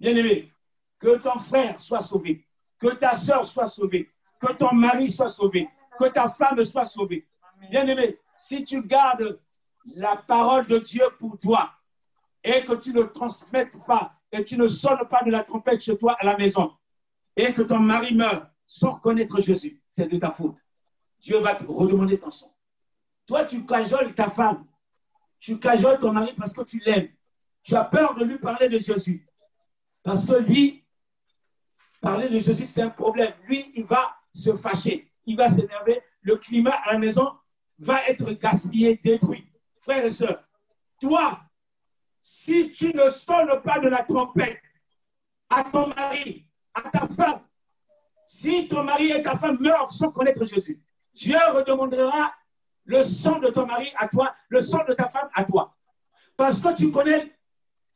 bien 0.00 0.16
aimé, 0.16 0.52
que 0.98 1.16
ton 1.18 1.38
frère 1.38 1.78
soit 1.78 2.00
sauvé, 2.00 2.44
que 2.82 2.94
ta 2.96 3.14
soeur 3.14 3.46
soit 3.46 3.66
sauvée, 3.66 4.10
que 4.40 4.52
ton 4.54 4.74
mari 4.74 5.08
soit 5.08 5.28
sauvé, 5.28 5.68
que 5.96 6.08
ta 6.08 6.28
femme 6.28 6.64
soit 6.64 6.84
sauvée. 6.84 7.24
Bien-aimé, 7.70 8.18
si 8.34 8.64
tu 8.64 8.82
gardes 8.82 9.38
la 9.94 10.16
parole 10.16 10.66
de 10.66 10.78
Dieu 10.78 11.04
pour 11.20 11.38
toi 11.38 11.70
et 12.42 12.64
que 12.64 12.72
tu 12.72 12.92
ne 12.92 13.02
transmettes 13.02 13.76
pas 13.86 14.14
et 14.32 14.44
tu 14.44 14.56
ne 14.56 14.66
sonnes 14.66 15.06
pas 15.08 15.22
de 15.22 15.30
la 15.30 15.44
trompette 15.44 15.80
chez 15.80 15.96
toi 15.96 16.16
à 16.18 16.26
la 16.26 16.36
maison 16.36 16.72
et 17.36 17.52
que 17.52 17.62
ton 17.62 17.78
mari 17.78 18.14
meurt 18.14 18.48
sans 18.66 18.96
connaître 18.96 19.40
Jésus, 19.40 19.80
c'est 19.88 20.08
de 20.08 20.18
ta 20.18 20.32
faute. 20.32 20.56
Dieu 21.20 21.38
va 21.38 21.54
te 21.54 21.64
redemander 21.64 22.18
ton 22.18 22.30
sang. 22.30 22.52
Toi, 23.26 23.44
tu 23.44 23.64
cajoles 23.64 24.12
ta 24.14 24.28
femme. 24.28 24.66
Tu 25.38 25.60
cajoles 25.60 26.00
ton 26.00 26.12
mari 26.12 26.32
parce 26.36 26.52
que 26.52 26.62
tu 26.62 26.80
l'aimes. 26.84 27.10
Tu 27.62 27.76
as 27.76 27.84
peur 27.84 28.14
de 28.14 28.24
lui 28.24 28.38
parler 28.38 28.68
de 28.68 28.78
Jésus. 28.78 29.28
Parce 30.02 30.26
que 30.26 30.34
lui, 30.34 30.81
parler 32.02 32.28
de 32.28 32.38
Jésus, 32.38 32.66
c'est 32.66 32.82
un 32.82 32.90
problème. 32.90 33.32
Lui, 33.46 33.72
il 33.74 33.84
va 33.84 34.14
se 34.34 34.54
fâcher. 34.54 35.10
Il 35.24 35.36
va 35.36 35.48
s'énerver. 35.48 36.02
Le 36.20 36.36
climat 36.36 36.74
à 36.84 36.92
la 36.92 36.98
maison 36.98 37.32
va 37.78 38.06
être 38.08 38.30
gaspillé, 38.32 39.00
détruit. 39.02 39.46
Frères 39.76 40.04
et 40.04 40.10
sœurs, 40.10 40.44
toi, 41.00 41.40
si 42.20 42.70
tu 42.70 42.94
ne 42.94 43.08
sonnes 43.08 43.60
pas 43.62 43.80
de 43.80 43.88
la 43.88 44.02
trompette 44.04 44.60
à 45.48 45.64
ton 45.64 45.88
mari, 45.88 46.46
à 46.74 46.82
ta 46.90 47.08
femme, 47.08 47.40
si 48.26 48.68
ton 48.68 48.84
mari 48.84 49.10
et 49.10 49.22
ta 49.22 49.36
femme 49.36 49.58
meurent 49.60 49.90
sans 49.90 50.10
connaître 50.10 50.44
Jésus, 50.44 50.80
Dieu 51.14 51.36
redemandera 51.52 52.32
le 52.84 53.02
sang 53.02 53.38
de 53.38 53.48
ton 53.48 53.66
mari 53.66 53.92
à 53.96 54.08
toi, 54.08 54.34
le 54.48 54.60
sang 54.60 54.84
de 54.88 54.94
ta 54.94 55.08
femme 55.08 55.28
à 55.34 55.44
toi. 55.44 55.76
Parce 56.36 56.60
que 56.60 56.74
tu 56.74 56.90
connais 56.90 57.32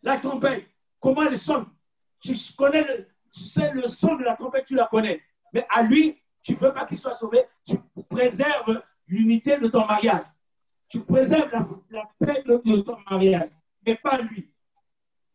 la 0.03 0.19
trompette, 0.19 0.67
comment 1.01 1.23
elle 1.23 1.39
sonne. 1.39 1.67
Tu 2.21 2.35
connais 2.57 3.07
sais 3.41 3.73
le 3.73 3.87
son 3.87 4.17
de 4.17 4.25
la 4.25 4.37
trompette, 4.37 4.67
tu 4.67 4.75
la 4.75 4.87
connais. 4.87 5.21
Mais 5.53 5.67
à 5.71 5.83
lui, 5.83 6.21
tu 6.43 6.53
ne 6.53 6.59
veux 6.59 6.73
pas 6.73 6.87
qu'il 6.87 6.99
soit 6.99 7.13
sauvé, 7.13 7.45
tu 7.65 7.77
préserves 8.09 8.83
l'unité 9.09 9.59
de 9.59 9.69
ton 9.69 9.87
mariage. 9.87 10.25
Tu 10.89 11.01
préserves 11.01 11.51
la, 11.91 12.09
paix 12.19 12.45
de, 12.47 12.81
ton 12.81 12.97
mariage, 13.11 13.51
mais 13.85 13.97
pas 13.97 14.19
lui. 14.19 14.53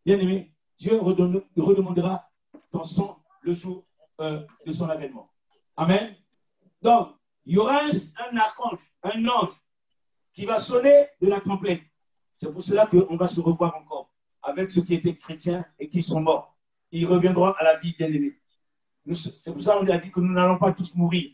Bien 0.06 0.18
aimé, 0.20 0.54
Dieu 0.78 1.00
redemandera 1.00 2.30
ton 2.72 2.84
sang 2.84 3.22
le 3.42 3.54
jour 3.54 3.86
euh, 4.22 4.46
de 4.66 4.72
son 4.72 4.90
avènement. 4.90 5.30
Amen. 5.76 6.16
Donc, 6.82 7.10
il 7.46 7.56
y 7.56 7.58
aura 7.58 7.82
un, 7.82 8.38
archange, 8.38 8.80
un 9.04 9.28
ange 9.28 9.54
qui 10.34 10.46
va 10.46 10.58
sonner 10.58 11.08
de 11.22 11.28
la 11.28 11.42
trompette. 11.42 11.82
C'est 12.36 12.52
pour 12.52 12.62
cela 12.62 12.88
qu'on 12.88 13.18
va 13.18 13.28
se 13.28 13.40
revoir 13.42 13.76
encore 13.76 14.14
avec 14.42 14.72
ceux 14.72 14.82
qui 14.82 14.96
étaient 14.96 15.16
chrétiens 15.16 15.66
et 15.78 15.90
qui 15.90 16.02
sont 16.02 16.22
morts. 16.22 16.51
Ils 16.92 17.06
reviendront 17.06 17.52
à 17.54 17.64
la 17.64 17.78
vie 17.78 17.96
bien-aimée. 17.98 18.38
C'est 19.14 19.52
pour 19.52 19.62
ça 19.62 19.78
qu'on 19.78 19.88
a 19.88 19.98
dit 19.98 20.12
que 20.12 20.20
nous 20.20 20.34
n'allons 20.34 20.58
pas 20.58 20.74
tous 20.74 20.94
mourir. 20.96 21.32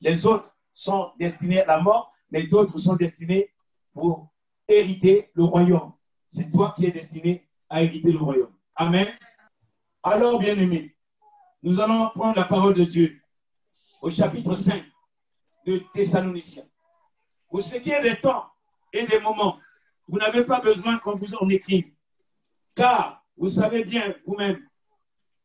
Les 0.00 0.26
autres 0.26 0.54
sont 0.72 1.12
destinés 1.18 1.60
à 1.60 1.66
la 1.66 1.80
mort, 1.80 2.12
mais 2.30 2.44
d'autres 2.44 2.78
sont 2.78 2.96
destinés 2.96 3.50
pour 3.92 4.30
hériter 4.68 5.30
le 5.34 5.44
royaume. 5.44 5.92
C'est 6.28 6.50
toi 6.50 6.72
qui 6.76 6.86
es 6.86 6.90
destiné 6.90 7.48
à 7.68 7.82
hériter 7.82 8.12
le 8.12 8.18
royaume. 8.18 8.52
Amen. 8.76 9.08
Alors, 10.02 10.38
bien-aimés, 10.38 10.96
nous 11.62 11.80
allons 11.80 12.08
prendre 12.10 12.36
la 12.36 12.44
parole 12.44 12.74
de 12.74 12.84
Dieu 12.84 13.20
au 14.00 14.08
chapitre 14.08 14.54
5 14.54 14.82
de 15.66 15.82
Thessaloniciens. 15.92 16.64
Qui 17.50 17.90
est 17.90 18.02
des 18.02 18.20
temps 18.20 18.46
et 18.92 19.04
des 19.04 19.18
moments, 19.18 19.58
vous 20.08 20.18
n'avez 20.18 20.44
pas 20.44 20.60
besoin 20.60 20.98
qu'on 20.98 21.16
vous 21.16 21.34
en 21.34 21.48
écrive. 21.48 21.92
Car 22.74 23.24
vous 23.36 23.48
savez 23.48 23.84
bien 23.84 24.14
vous-même, 24.24 24.66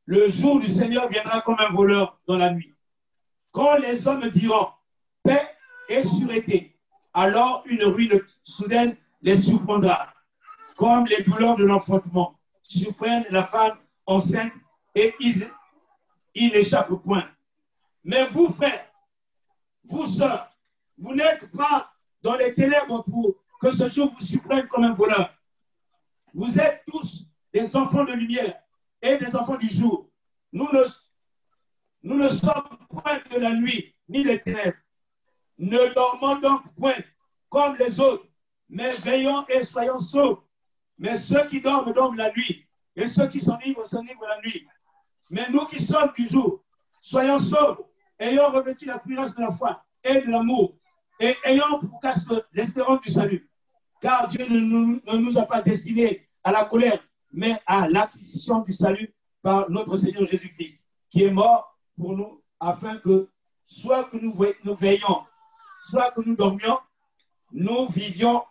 le 0.06 0.30
jour 0.30 0.60
du 0.60 0.68
Seigneur 0.68 1.10
viendra 1.10 1.42
comme 1.42 1.60
un 1.60 1.74
voleur 1.74 2.20
dans 2.28 2.38
la 2.38 2.52
nuit. 2.52 2.74
Quand 3.52 3.78
les 3.78 4.08
hommes 4.08 4.30
diront 4.30 4.68
paix 5.24 5.50
et 5.90 6.04
sûreté, 6.04 6.78
alors 7.14 7.64
une 7.66 7.84
ruine 7.84 8.22
soudaine 8.44 8.98
les 9.22 9.36
surprendra, 9.36 10.14
comme 10.76 11.08
les 11.08 11.24
douleurs 11.24 11.56
de 11.56 11.64
l'enfantement 11.64 12.38
surprennent 12.62 13.26
la 13.30 13.44
femme 13.44 13.78
enceinte 14.06 14.52
et 14.94 15.14
ils, 15.20 15.50
n'échappent 16.36 17.02
point. 17.04 17.28
Mais 18.04 18.28
vous, 18.28 18.50
frères, 18.50 18.86
vous, 19.86 20.06
sœurs, 20.06 20.52
vous 20.98 21.16
n'êtes 21.16 21.50
pas 21.52 21.92
dans 22.22 22.36
les 22.36 22.54
ténèbres 22.54 23.04
pour 23.04 23.36
que 23.60 23.70
ce 23.70 23.90
jour 23.90 24.12
vous 24.14 24.24
surprenne 24.24 24.68
comme 24.68 24.84
un 24.84 24.94
voleur. 24.94 25.34
Vous 26.34 26.60
êtes 26.60 26.84
tous 26.86 27.24
des 27.54 27.76
enfants 27.76 28.04
de 28.04 28.14
lumière 28.14 28.54
et 29.06 29.18
des 29.18 29.36
enfants 29.36 29.56
du 29.56 29.70
jour. 29.70 30.10
Nous 30.52 30.68
ne, 30.72 30.84
nous 32.04 32.18
ne 32.18 32.28
sommes 32.28 32.78
point 32.90 33.20
de 33.32 33.40
la 33.40 33.54
nuit 33.54 33.96
ni 34.10 34.24
des 34.24 34.42
ténèbres. 34.42 34.78
Ne 35.58 35.94
dormons 35.94 36.40
donc 36.40 36.62
point 36.76 36.96
comme 37.50 37.76
les 37.78 38.00
autres, 38.00 38.26
mais 38.68 38.90
veillons 38.98 39.46
et 39.48 39.64
soyons 39.64 39.98
saufs. 39.98 40.40
Mais 40.98 41.16
ceux 41.16 41.46
qui 41.48 41.62
dorment 41.62 41.94
dorment 41.94 42.18
la 42.18 42.32
nuit, 42.32 42.68
et 42.96 43.08
ceux 43.08 43.28
qui 43.28 43.42
s'enivrent 43.42 43.86
s'enivrent 43.86 44.28
la 44.28 44.40
nuit. 44.42 44.66
Mais 45.30 45.50
nous 45.50 45.66
qui 45.66 45.80
sommes 45.80 46.12
du 46.18 46.26
jour, 46.26 46.64
soyons 47.00 47.38
saufs, 47.38 47.80
ayant 48.20 48.50
revêtu 48.52 48.86
la 48.86 49.00
puissance 49.00 49.36
de 49.36 49.42
la 49.42 49.52
foi 49.52 49.84
et 50.04 50.22
de 50.22 50.30
l'amour, 50.30 50.76
et 51.20 51.36
ayant 51.44 51.80
pour 51.80 52.00
casque 52.00 52.34
l'espérance 52.54 53.04
du 53.04 53.12
salut. 53.12 53.50
Car 54.02 54.28
Dieu 54.28 54.46
ne 54.48 54.60
nous, 54.60 55.02
ne 55.06 55.18
nous, 55.18 55.38
a 55.38 55.46
pas 55.46 55.62
destinés 55.62 56.28
à 56.44 56.52
la 56.52 56.66
colère, 56.66 57.00
mais 57.32 57.60
à 57.66 57.88
l'acquisition 57.88 58.62
du 58.62 58.72
salut 58.72 59.14
par 59.42 59.70
notre 59.70 59.96
Seigneur 59.96 60.26
Jésus-Christ, 60.26 60.86
qui 61.10 61.24
est 61.24 61.32
mort 61.32 61.78
pour 61.98 62.16
nous, 62.18 62.42
afin 62.60 62.98
que 62.98 63.30
soit 63.66 64.06
que 64.06 64.18
nous, 64.18 64.34
veillions, 64.76 65.22
soit 65.82 66.12
que 66.12 66.22
nous 66.22 66.36
dormions, 66.36 66.80
nous 67.52 67.88
vivions 67.88 68.44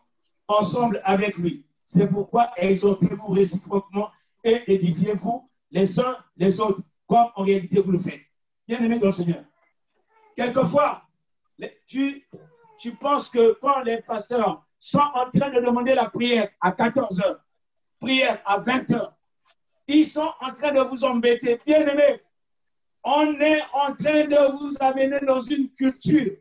ensemble 0.48 1.00
avec 1.04 1.37
lui. 1.37 1.66
C'est 1.84 2.08
pourquoi 2.08 2.50
exhortez-vous 2.56 3.28
réciproquement 3.28 4.10
et 4.42 4.62
édifiez-vous 4.72 5.48
les 5.70 6.00
uns 6.00 6.16
les 6.37 6.60
autres, 6.60 6.80
comme 7.06 7.26
en 7.34 7.42
réalité 7.42 7.80
vous 7.80 7.92
le 7.92 7.98
faites. 7.98 8.22
Bien 8.66 8.82
aimé 8.82 8.98
dans 8.98 9.06
le 9.06 9.12
Seigneur. 9.12 9.44
Quelquefois, 10.37 11.02
tu, 11.87 12.26
tu 12.78 12.92
penses 12.94 13.28
que 13.28 13.58
quand 13.60 13.80
les 13.80 14.02
pasteurs 14.02 14.64
sont 14.78 14.98
en 14.98 15.30
train 15.30 15.50
de 15.50 15.64
demander 15.64 15.94
la 15.94 16.08
prière 16.08 16.48
à 16.60 16.72
14 16.72 17.20
heures, 17.20 17.43
à 18.44 18.58
20 18.58 18.90
heures, 18.92 19.14
ils 19.86 20.06
sont 20.06 20.32
en 20.40 20.52
train 20.52 20.72
de 20.72 20.80
vous 20.80 21.04
embêter. 21.04 21.60
Bien 21.66 21.86
aimé, 21.86 22.20
on 23.02 23.38
est 23.40 23.62
en 23.72 23.94
train 23.94 24.24
de 24.24 24.52
vous 24.58 24.72
amener 24.80 25.20
dans 25.20 25.40
une 25.40 25.70
culture 25.70 26.36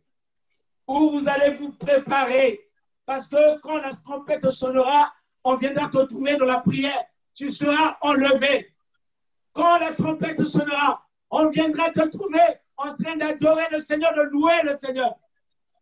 où 0.87 1.11
vous 1.11 1.27
allez 1.27 1.51
vous 1.55 1.71
préparer. 1.71 2.61
Parce 3.05 3.27
que 3.27 3.59
quand 3.59 3.79
la 3.79 3.89
trompette 3.89 4.49
sonnera, 4.51 5.13
on 5.43 5.57
viendra 5.57 5.89
te 5.89 6.05
trouver 6.05 6.37
dans 6.37 6.45
la 6.45 6.61
prière. 6.61 7.03
Tu 7.35 7.51
seras 7.51 7.97
enlevé. 8.01 8.73
Quand 9.51 9.77
la 9.79 9.93
trompette 9.93 10.45
sonnera, 10.45 11.05
on 11.29 11.49
viendra 11.49 11.91
te 11.91 12.07
trouver 12.07 12.39
en 12.77 12.95
train 12.95 13.17
d'adorer 13.17 13.65
le 13.71 13.79
Seigneur, 13.79 14.13
de 14.15 14.21
louer 14.23 14.61
le 14.63 14.75
Seigneur. 14.75 15.15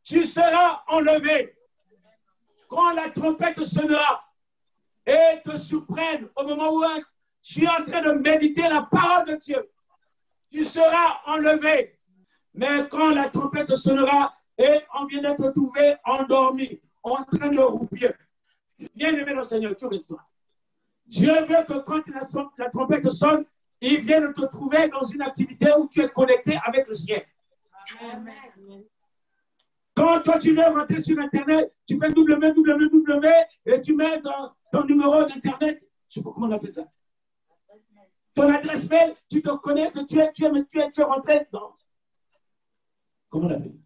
Tu 0.03 0.25
seras 0.25 0.83
enlevé. 0.87 1.55
Quand 2.67 2.93
la 2.93 3.09
trompette 3.09 3.63
sonnera 3.63 4.19
et 5.05 5.41
te 5.43 5.57
surprenne 5.57 6.27
au 6.35 6.43
moment 6.43 6.71
où 6.73 6.83
tu 7.41 7.63
es 7.63 7.67
en 7.67 7.83
train 7.83 8.01
de 8.01 8.11
méditer 8.21 8.63
la 8.63 8.83
parole 8.83 9.27
de 9.27 9.35
Dieu, 9.35 9.69
tu 10.51 10.63
seras 10.63 11.21
enlevé. 11.25 11.97
Mais 12.53 12.87
quand 12.89 13.11
la 13.11 13.29
trompette 13.29 13.75
sonnera 13.75 14.33
et 14.57 14.81
on 14.99 15.05
vient 15.05 15.21
d'être 15.21 15.49
trouvé 15.51 15.95
endormi, 16.03 16.81
en 17.03 17.23
train 17.23 17.49
de 17.49 17.59
roupir, 17.59 18.13
bien 18.95 19.15
aimé 19.15 19.33
le 19.33 19.43
Seigneur, 19.43 19.75
tu 19.75 19.85
restes 19.85 20.13
Dieu 21.07 21.33
veut 21.45 21.65
que 21.67 21.79
quand 21.79 22.03
la, 22.57 22.69
trompette 22.69 23.09
sonne, 23.09 23.45
il 23.81 24.01
vient 24.01 24.21
de 24.21 24.33
te 24.33 24.45
trouver 24.45 24.87
dans 24.89 25.03
une 25.03 25.21
activité 25.23 25.71
où 25.77 25.87
tu 25.87 26.01
es 26.01 26.09
connecté 26.09 26.57
avec 26.63 26.87
le 26.87 26.93
ciel. 26.93 27.25
Amen. 27.99 28.83
Quand 29.93 30.21
toi 30.21 30.37
tu 30.37 30.53
veux 30.53 30.63
rentrer 30.63 31.01
sur 31.01 31.19
Internet, 31.19 31.73
tu 31.85 31.97
fais 31.97 32.09
www 32.09 33.27
et 33.65 33.81
tu 33.81 33.93
mets 33.93 34.21
ton, 34.71 34.85
numéro 34.85 35.23
d'Internet, 35.25 35.81
je 36.09 36.15
sais 36.15 36.23
pas 36.23 36.31
comment 36.33 36.47
on 36.47 36.51
appelle 36.51 36.71
ça. 36.71 36.85
Ton 38.33 38.49
adresse 38.49 38.87
mail, 38.89 39.15
tu 39.29 39.41
te 39.41 39.49
connais 39.57 39.91
que 39.91 40.05
tu 40.05 40.19
es, 40.19 40.31
tu 40.31 40.45
es, 40.45 40.65
tu 40.65 40.79
es, 40.79 40.91
tu 40.91 41.03
rentré 41.03 41.47
dans. 41.51 41.75
Comment 43.29 43.47
on 43.47 43.51
appelle? 43.51 43.77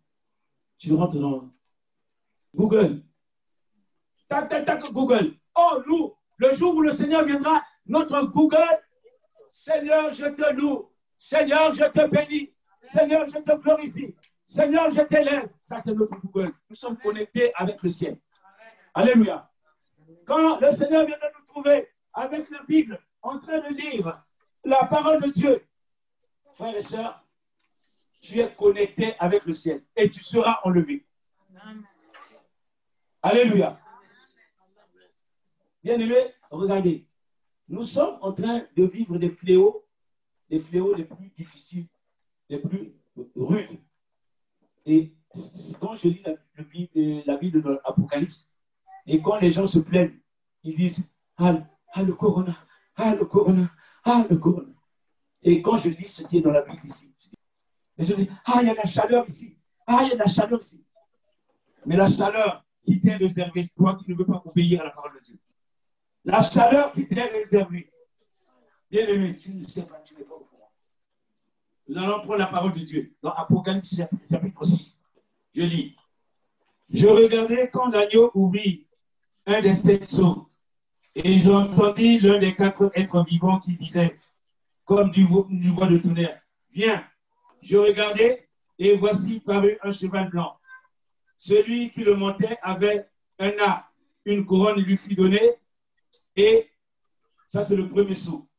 Tu 0.77 0.93
rentres 0.93 1.19
dans 1.19 1.49
Google. 2.53 3.03
Tac, 4.27 4.49
tac, 4.49 4.65
tac, 4.65 4.91
Google. 4.91 5.35
Oh, 5.55 5.81
nous, 5.87 6.13
le 6.37 6.51
jour 6.55 6.75
où 6.75 6.81
le 6.81 6.91
Seigneur 6.91 7.25
viendra, 7.25 7.63
notre 7.87 8.21
Google 8.23 8.81
Seigneur, 9.51 10.11
je 10.11 10.25
te 10.25 10.53
loue. 10.53 10.91
Seigneur, 11.17 11.71
je 11.71 11.85
te 11.85 12.07
bénis. 12.07 12.53
Seigneur, 12.81 13.25
je 13.25 13.39
te 13.39 13.55
glorifie. 13.55 14.13
Seigneur, 14.45 14.89
je 14.89 15.01
t'élève. 15.01 15.49
Ça, 15.63 15.77
c'est 15.77 15.93
notre 15.93 16.19
Google. 16.19 16.51
Nous 16.69 16.75
sommes 16.75 16.97
connectés 16.97 17.53
avec 17.55 17.81
le 17.81 17.87
ciel. 17.89 18.19
Alléluia. 18.93 19.49
Quand 20.25 20.59
le 20.59 20.71
Seigneur 20.71 21.05
vient 21.05 21.17
de 21.17 21.39
nous 21.39 21.45
trouver 21.45 21.87
avec 22.13 22.49
la 22.49 22.63
Bible, 22.63 22.99
en 23.21 23.39
train 23.39 23.59
de 23.59 23.75
lire 23.75 24.23
la 24.63 24.85
parole 24.85 25.21
de 25.21 25.29
Dieu, 25.29 25.65
frères 26.53 26.75
et 26.75 26.81
sœurs, 26.81 27.23
tu 28.21 28.39
es 28.39 28.53
connecté 28.55 29.15
avec 29.19 29.45
le 29.45 29.53
ciel 29.53 29.83
et 29.95 30.09
tu 30.09 30.23
seras 30.23 30.59
enlevé. 30.63 31.05
Alléluia. 33.21 33.79
Bien 35.83 35.99
aimé, 35.99 36.33
regardez, 36.49 37.07
nous 37.67 37.83
sommes 37.83 38.17
en 38.21 38.33
train 38.33 38.65
de 38.75 38.83
vivre 38.85 39.17
des 39.17 39.29
fléaux, 39.29 39.85
des 40.49 40.59
fléaux 40.59 40.95
les 40.95 41.05
plus 41.05 41.29
difficiles, 41.29 41.87
les 42.49 42.59
plus 42.59 42.95
rudes. 43.35 43.79
Et 44.85 45.13
quand 45.79 45.95
je 45.97 46.07
lis 46.07 46.23
la, 46.23 46.33
la 47.25 47.37
Bible 47.37 47.61
de 47.61 47.69
l'Apocalypse, 47.69 48.54
et 49.05 49.21
quand 49.21 49.39
les 49.39 49.51
gens 49.51 49.65
se 49.65 49.79
plaignent, 49.79 50.19
ils 50.63 50.75
disent 50.75 51.13
Ah, 51.37 51.57
ah 51.93 52.03
le 52.03 52.13
corona, 52.13 52.55
ah 52.95 53.15
le 53.15 53.25
corona, 53.25 53.69
ah 54.03 54.25
le 54.29 54.37
corona. 54.37 54.71
Et 55.43 55.61
quand 55.61 55.75
je 55.77 55.89
lis 55.89 56.07
ce 56.07 56.23
qui 56.23 56.37
est 56.37 56.41
dans 56.41 56.51
la 56.51 56.61
Bible 56.61 56.81
ici, 56.83 57.15
je 57.97 58.13
dis 58.13 58.29
Ah, 58.45 58.59
il 58.61 58.67
y 58.67 58.71
a 58.71 58.73
la 58.73 58.85
chaleur 58.85 59.25
ici, 59.27 59.57
ah, 59.87 60.01
il 60.03 60.09
y 60.09 60.13
a 60.13 60.15
la 60.15 60.27
chaleur 60.27 60.59
ici. 60.59 60.83
Mais 61.85 61.95
la 61.95 62.07
chaleur 62.07 62.65
qui 62.83 62.99
t'est 62.99 63.15
réservée, 63.15 63.61
toi 63.75 63.95
qui 63.95 64.09
ne 64.11 64.15
veux 64.15 64.25
pas 64.25 64.41
obéir 64.45 64.81
à 64.81 64.85
la 64.85 64.91
parole 64.91 65.13
de 65.15 65.19
Dieu. 65.23 65.37
La 66.23 66.41
chaleur 66.41 66.91
qui 66.91 67.07
t'est 67.07 67.21
réservée. 67.21 67.91
Bien 68.89 69.07
aimé, 69.07 69.35
tu 69.35 69.53
ne 69.53 69.63
sais 69.63 69.85
pas, 69.85 69.99
tu 69.99 70.15
n'es 70.15 70.23
pas 70.23 70.35
au 70.35 70.39
courant. 70.39 70.71
Nous 71.87 71.97
allons 71.97 72.19
prendre 72.19 72.37
la 72.37 72.47
parole 72.47 72.73
de 72.73 72.79
Dieu 72.79 73.15
dans 73.21 73.31
Apocalypse 73.31 74.01
chapitre 74.29 74.63
6. 74.63 75.03
Je 75.53 75.61
lis. 75.61 75.95
Je 76.89 77.07
regardais 77.07 77.69
quand 77.71 77.87
l'agneau 77.87 78.31
ouvrit 78.33 78.84
un 79.45 79.61
des 79.61 79.73
sept 79.73 80.09
sceaux 80.09 80.49
et 81.15 81.37
j'entendis 81.37 82.19
l'un 82.19 82.39
des 82.39 82.55
quatre 82.55 82.91
êtres 82.93 83.23
vivants 83.23 83.59
qui 83.59 83.77
disait, 83.77 84.19
comme 84.83 85.11
du, 85.11 85.25
du 85.49 85.69
voix 85.69 85.87
de 85.87 85.97
tonnerre, 85.97 86.41
Viens. 86.71 87.05
Je 87.61 87.77
regardais 87.77 88.49
et 88.77 88.97
voici 88.97 89.39
paru 89.39 89.77
un 89.81 89.89
cheval 89.89 90.29
blanc. 90.29 90.57
Celui 91.37 91.91
qui 91.91 92.01
le 92.01 92.15
montait 92.15 92.57
avait 92.61 93.07
un 93.39 93.51
art, 93.59 93.93
une 94.25 94.45
couronne 94.45 94.81
lui 94.81 94.97
fut 94.97 95.15
donnée 95.15 95.53
et 96.35 96.69
ça, 97.47 97.63
c'est 97.63 97.77
le 97.77 97.87
premier 97.87 98.13
saut. 98.13 98.49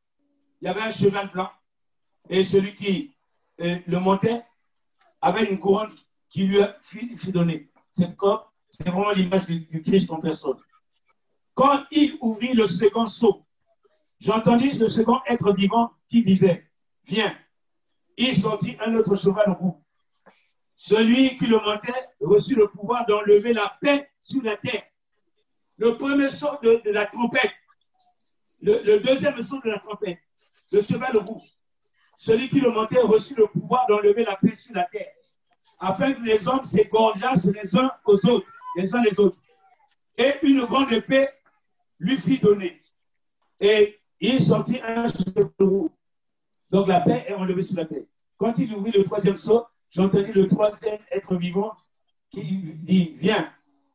Il 0.61 0.65
y 0.65 0.69
avait 0.69 0.81
un 0.81 0.91
cheval 0.91 1.31
blanc 1.31 1.51
et 2.31 2.43
celui 2.43 2.75
qui 2.75 3.15
euh, 3.61 3.79
le 3.87 3.99
montait 3.99 4.43
avait 5.21 5.45
une 5.45 5.59
couronne 5.59 5.95
qui 6.29 6.47
lui 6.47 6.61
fut, 6.81 7.33
donnée. 7.33 7.71
C'est 7.91 8.17
c'est 8.69 8.89
vraiment 8.89 9.13
l'image 9.13 9.47
du, 9.47 9.83
Christ 9.83 10.11
en 10.11 10.21
personne. 10.21 10.57
Quand 11.57 11.85
il 11.91 12.17
ouvrit 12.21 12.53
le 12.53 12.67
second 12.67 13.07
saut, 13.07 13.45
j'entendis 14.21 14.79
le 14.79 14.87
second 14.87 15.19
être 15.27 15.53
vivant 15.53 15.91
qui 16.09 16.23
disait, 16.23 16.71
viens. 17.05 17.37
Il 18.17 18.35
sortit 18.35 18.77
un 18.81 18.95
autre 18.95 19.15
cheval 19.17 19.51
roux. 19.51 19.83
Celui 20.77 21.37
qui 21.39 21.47
le 21.47 21.59
montait 21.59 22.09
reçut 22.21 22.55
le 22.55 22.69
pouvoir 22.69 23.05
d'enlever 23.07 23.53
la 23.53 23.77
paix 23.81 24.09
sur 24.21 24.45
la 24.45 24.57
terre. 24.57 24.85
Le 25.79 25.97
premier 25.97 26.29
saut 26.29 26.59
de 26.63 26.91
la 26.91 27.07
trompette 27.07 27.53
le, 28.63 29.01
deuxième 29.01 29.41
son 29.41 29.59
de 29.59 29.69
la 29.69 29.79
trompette, 29.79 30.19
le 30.73 30.81
cheval 30.81 31.17
roux, 31.19 31.43
celui 32.17 32.49
qui 32.49 32.61
le 32.61 32.71
montait 32.71 33.01
reçut 33.01 33.35
le 33.35 33.47
pouvoir 33.47 33.87
d'enlever 33.87 34.25
la 34.25 34.37
paix 34.37 34.55
sur 34.55 34.75
la 34.75 34.85
terre, 34.85 35.13
afin 35.79 36.13
que 36.13 36.23
les 36.23 36.49
hommes 36.49 36.63
s'égorgeassent 36.63 37.51
les 37.53 37.77
uns 37.77 37.91
aux 38.05 38.27
autres, 38.27 38.47
les 38.77 38.95
uns 38.95 39.03
les 39.03 39.19
autres. 39.21 39.37
Et 40.19 40.35
une 40.43 40.65
grande 40.65 40.93
épée 40.93 41.29
lui 41.99 42.17
fit 42.17 42.39
donner. 42.39 42.81
Et 43.61 43.99
il 44.21 44.41
sortit 44.41 44.81
un 44.81 45.07
cheval 45.07 45.51
roux. 45.61 45.91
Donc 46.71 46.89
la 46.89 47.01
paix 47.01 47.25
est 47.29 47.35
enlevée 47.35 47.63
sur 47.63 47.77
la 47.77 47.85
terre. 47.85 48.05
Quand 48.37 48.59
il 48.59 48.73
ouvrit 48.75 48.93
le 48.93 49.05
troisième 49.05 49.37
saut, 49.37 49.65
j'entendis 49.91 50.33
le 50.33 50.47
troisième 50.47 50.99
être 51.11 51.37
vivant 51.37 51.73
qui 52.31 52.43
dit 52.43 53.17
Viens, 53.19 53.51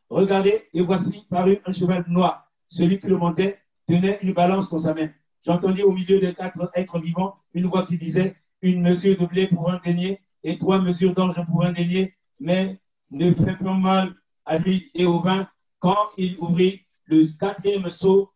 regardez, 0.09 0.67
et 0.73 0.81
voici 0.81 1.25
paru 1.29 1.59
un 1.65 1.71
cheval 1.71 2.05
noir. 2.07 2.49
Celui 2.69 2.99
qui 2.99 3.07
le 3.07 3.17
montait 3.17 3.59
tenait 3.87 4.19
une 4.21 4.33
balance 4.33 4.69
dans 4.69 4.77
sa 4.77 4.93
main. 4.93 5.09
J'entendis 5.43 5.83
au 5.83 5.91
milieu 5.91 6.19
des 6.19 6.33
quatre 6.33 6.71
êtres 6.75 6.99
vivants 6.99 7.35
une 7.53 7.65
voix 7.65 7.85
qui 7.85 7.97
disait 7.97 8.35
une 8.61 8.81
mesure 8.81 9.17
de 9.17 9.25
blé 9.25 9.47
pour 9.47 9.71
un 9.71 9.79
denier 9.83 10.21
et 10.43 10.57
trois 10.57 10.79
mesures 10.79 11.13
d'orge 11.13 11.43
pour 11.45 11.65
un 11.65 11.71
denier, 11.71 12.15
mais 12.39 12.79
ne 13.11 13.31
fait 13.31 13.57
pas 13.57 13.73
mal 13.73 14.15
à 14.45 14.57
lui 14.57 14.91
et 14.93 15.05
au 15.05 15.19
vin. 15.19 15.47
Quand 15.79 16.09
il 16.17 16.37
ouvrit 16.39 16.85
le 17.11 17.27
quatrième 17.37 17.89
seau, 17.89 18.31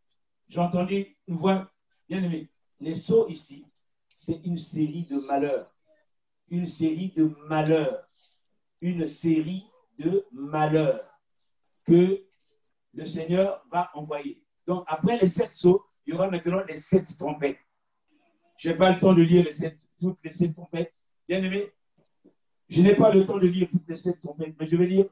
j'entendis 0.50 1.16
une 1.28 1.38
voix 1.38 1.72
bien 2.10 2.22
aimée. 2.22 2.50
Les 2.82 2.94
seaux 2.94 3.28
ici, 3.30 3.66
c'est 4.10 4.42
une 4.44 4.58
série 4.58 5.08
de 5.10 5.18
malheurs. 5.20 5.74
Une 6.50 6.66
série 6.66 7.14
de 7.16 7.34
malheurs. 7.48 8.06
Une 8.82 9.08
série 9.08 9.64
de 9.98 10.26
malheurs 10.34 11.10
que 11.86 12.22
le 12.94 13.06
Seigneur 13.06 13.66
va 13.72 13.90
envoyer. 13.94 14.44
Donc, 14.68 14.84
après 14.88 15.18
les 15.20 15.28
sept 15.28 15.54
sauts, 15.54 15.86
il 16.06 16.14
y 16.14 16.18
aura 16.18 16.30
maintenant 16.30 16.62
les 16.68 16.76
sept 16.76 17.18
trompettes. 17.18 17.60
Je 18.58 18.70
n'ai 18.70 18.76
pas 18.76 18.92
le 18.92 19.00
temps 19.00 19.14
de 19.14 19.22
lire 19.22 19.46
les 19.46 19.54
sept, 19.54 19.78
toutes 20.02 20.22
les 20.22 20.30
sept 20.30 20.54
trompettes. 20.54 20.94
Bien 21.30 21.42
aimé, 21.42 21.72
je 22.68 22.82
n'ai 22.82 22.96
pas 22.96 23.14
le 23.14 23.26
temps 23.26 23.38
de 23.38 23.48
lire 23.48 23.70
toutes 23.72 23.88
les 23.88 23.96
sept 23.96 24.20
trompettes, 24.20 24.56
mais 24.60 24.68
je 24.68 24.76
vais 24.76 24.86
lire 24.86 25.06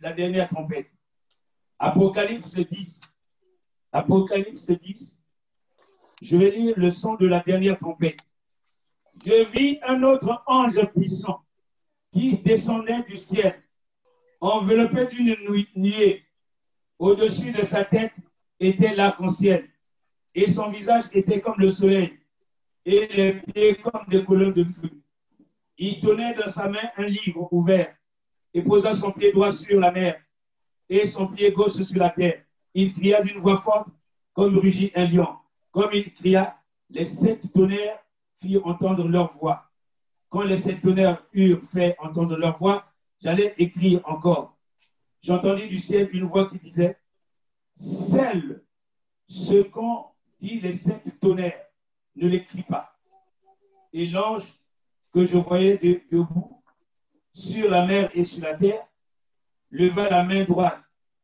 la 0.00 0.12
dernière 0.12 0.48
trompette. 0.48 0.90
Apocalypse 1.78 2.56
10. 2.58 3.02
Apocalypse 3.92 4.70
10. 4.70 5.22
Je 6.22 6.36
vais 6.36 6.50
lire 6.50 6.74
le 6.76 6.90
son 6.90 7.14
de 7.14 7.26
la 7.26 7.40
dernière 7.40 7.78
trompette. 7.78 8.20
Je 9.24 9.48
vis 9.50 9.78
un 9.86 10.02
autre 10.02 10.42
ange 10.46 10.84
puissant 10.94 11.40
qui 12.12 12.36
descendait 12.38 13.02
du 13.04 13.16
ciel, 13.16 13.62
enveloppé 14.40 15.06
d'une 15.06 15.36
nuée. 15.76 16.24
Au-dessus 16.98 17.52
de 17.52 17.62
sa 17.62 17.84
tête, 17.84 18.12
était 18.60 18.94
l'arc-en-ciel, 18.94 19.68
et 20.34 20.46
son 20.46 20.70
visage 20.70 21.04
était 21.12 21.40
comme 21.40 21.58
le 21.58 21.68
soleil, 21.68 22.18
et 22.84 23.06
les 23.06 23.32
pieds 23.34 23.76
comme 23.76 24.04
des 24.08 24.24
colonnes 24.24 24.52
de 24.52 24.64
feu. 24.64 24.90
Il 25.76 26.00
tenait 26.00 26.34
dans 26.34 26.48
sa 26.48 26.68
main 26.68 26.90
un 26.96 27.04
livre 27.04 27.48
ouvert, 27.52 27.94
et 28.52 28.62
posa 28.62 28.94
son 28.94 29.12
pied 29.12 29.32
droit 29.32 29.52
sur 29.52 29.78
la 29.78 29.92
mer, 29.92 30.20
et 30.88 31.06
son 31.06 31.28
pied 31.28 31.52
gauche 31.52 31.82
sur 31.82 31.98
la 31.98 32.10
terre. 32.10 32.42
Il 32.74 32.92
cria 32.92 33.22
d'une 33.22 33.38
voix 33.38 33.56
forte, 33.56 33.88
comme 34.32 34.56
rugit 34.58 34.92
un 34.94 35.06
lion. 35.06 35.28
Comme 35.70 35.90
il 35.92 36.12
cria, 36.14 36.56
les 36.90 37.04
sept 37.04 37.52
tonnerres 37.52 37.98
firent 38.40 38.66
entendre 38.66 39.08
leur 39.08 39.32
voix. 39.32 39.70
Quand 40.28 40.42
les 40.42 40.56
sept 40.56 40.80
tonnerres 40.80 41.22
eurent 41.32 41.62
fait 41.62 41.96
entendre 41.98 42.36
leur 42.36 42.58
voix, 42.58 42.84
j'allais 43.20 43.54
écrire 43.58 44.00
encore. 44.04 44.56
J'entendis 45.22 45.66
du 45.66 45.78
ciel 45.78 46.08
une 46.12 46.24
voix 46.24 46.48
qui 46.48 46.58
disait, 46.58 46.96
celle, 47.74 48.62
ce 49.26 49.62
qu'ont 49.62 50.06
dit 50.40 50.60
les 50.60 50.72
sept 50.72 51.02
tonnerres, 51.20 51.66
ne 52.16 52.28
l'écrit 52.28 52.62
pas. 52.62 52.96
Et 53.92 54.06
l'ange 54.06 54.52
que 55.12 55.24
je 55.24 55.36
voyais 55.36 55.78
debout 56.10 56.62
sur 57.32 57.70
la 57.70 57.86
mer 57.86 58.10
et 58.14 58.24
sur 58.24 58.42
la 58.42 58.54
terre 58.54 58.86
leva 59.70 60.08
la 60.08 60.22
main 60.22 60.44
droite 60.44 60.80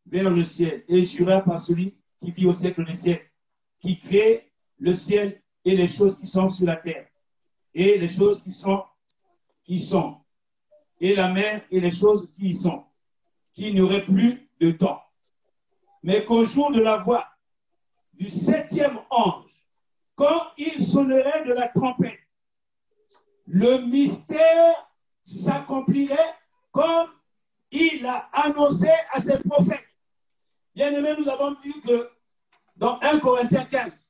vers 0.07 0.31
le 0.31 0.45
ciel 0.45 0.85
et 0.89 1.03
jura 1.03 1.41
par 1.41 1.59
celui 1.59 1.97
qui 2.21 2.31
vit 2.33 2.47
au 2.47 2.53
siècle 2.53 2.85
des 2.85 2.93
siècles, 2.93 3.31
qui 3.81 3.99
crée 3.99 4.51
le 4.79 4.93
ciel 4.93 5.43
et 5.65 5.77
les 5.77 5.87
choses 5.87 6.19
qui 6.19 6.27
sont 6.27 6.49
sur 6.49 6.67
la 6.67 6.77
terre, 6.77 7.07
et 7.73 7.99
les 7.99 8.09
choses 8.09 8.43
qui 8.43 8.53
sont, 8.53 8.85
qui 9.65 9.79
sont, 9.79 10.19
et 11.01 11.15
la 11.15 11.29
mer 11.29 11.63
et 11.71 11.81
les 11.81 11.91
choses 11.91 12.31
qui 12.37 12.49
y 12.49 12.55
sont, 12.55 12.85
qu'il 13.55 13.75
n'y 13.75 13.81
aurait 13.81 14.05
plus 14.05 14.49
de 14.61 14.73
temps. 14.73 15.03
Mais 16.03 16.25
qu'au 16.25 16.45
jour 16.45 16.71
de 16.71 16.81
la 16.81 16.99
voix 16.99 17.27
du 18.13 18.29
septième 18.29 18.99
ange, 19.11 19.51
quand 20.15 20.43
il 20.59 20.79
sonnerait 20.79 21.45
de 21.47 21.53
la 21.53 21.69
trompette, 21.69 22.21
le 23.47 23.79
mystère 23.87 24.75
s'accomplirait 25.23 26.35
comme 26.73 27.09
il 27.75 28.07
a 28.07 28.29
annoncé 28.33 28.91
à 29.13 29.21
ses 29.21 29.43
prophètes. 29.49 29.89
Bien 30.75 30.93
aimé, 30.93 31.15
nous 31.19 31.29
avons 31.29 31.55
vu 31.63 31.81
que 31.83 32.11
dans 32.77 32.99
1 33.01 33.21
Corinthiens 33.21 33.65
15, 33.65 34.09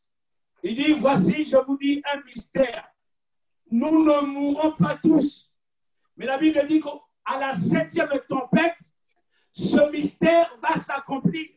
il 0.62 0.74
dit, 0.74 0.92
voici, 0.94 1.44
je 1.44 1.56
vous 1.56 1.76
dis 1.76 2.02
un 2.12 2.22
mystère. 2.22 2.88
Nous 3.70 4.04
ne 4.04 4.26
mourrons 4.26 4.72
pas 4.72 4.96
tous. 5.02 5.50
Mais 6.16 6.26
la 6.26 6.38
Bible 6.38 6.66
dit 6.66 6.80
qu'à 6.80 7.38
la 7.38 7.52
septième 7.54 8.08
tempête, 8.28 8.76
ce 9.52 9.90
mystère 9.90 10.50
va 10.62 10.76
s'accomplir 10.76 11.48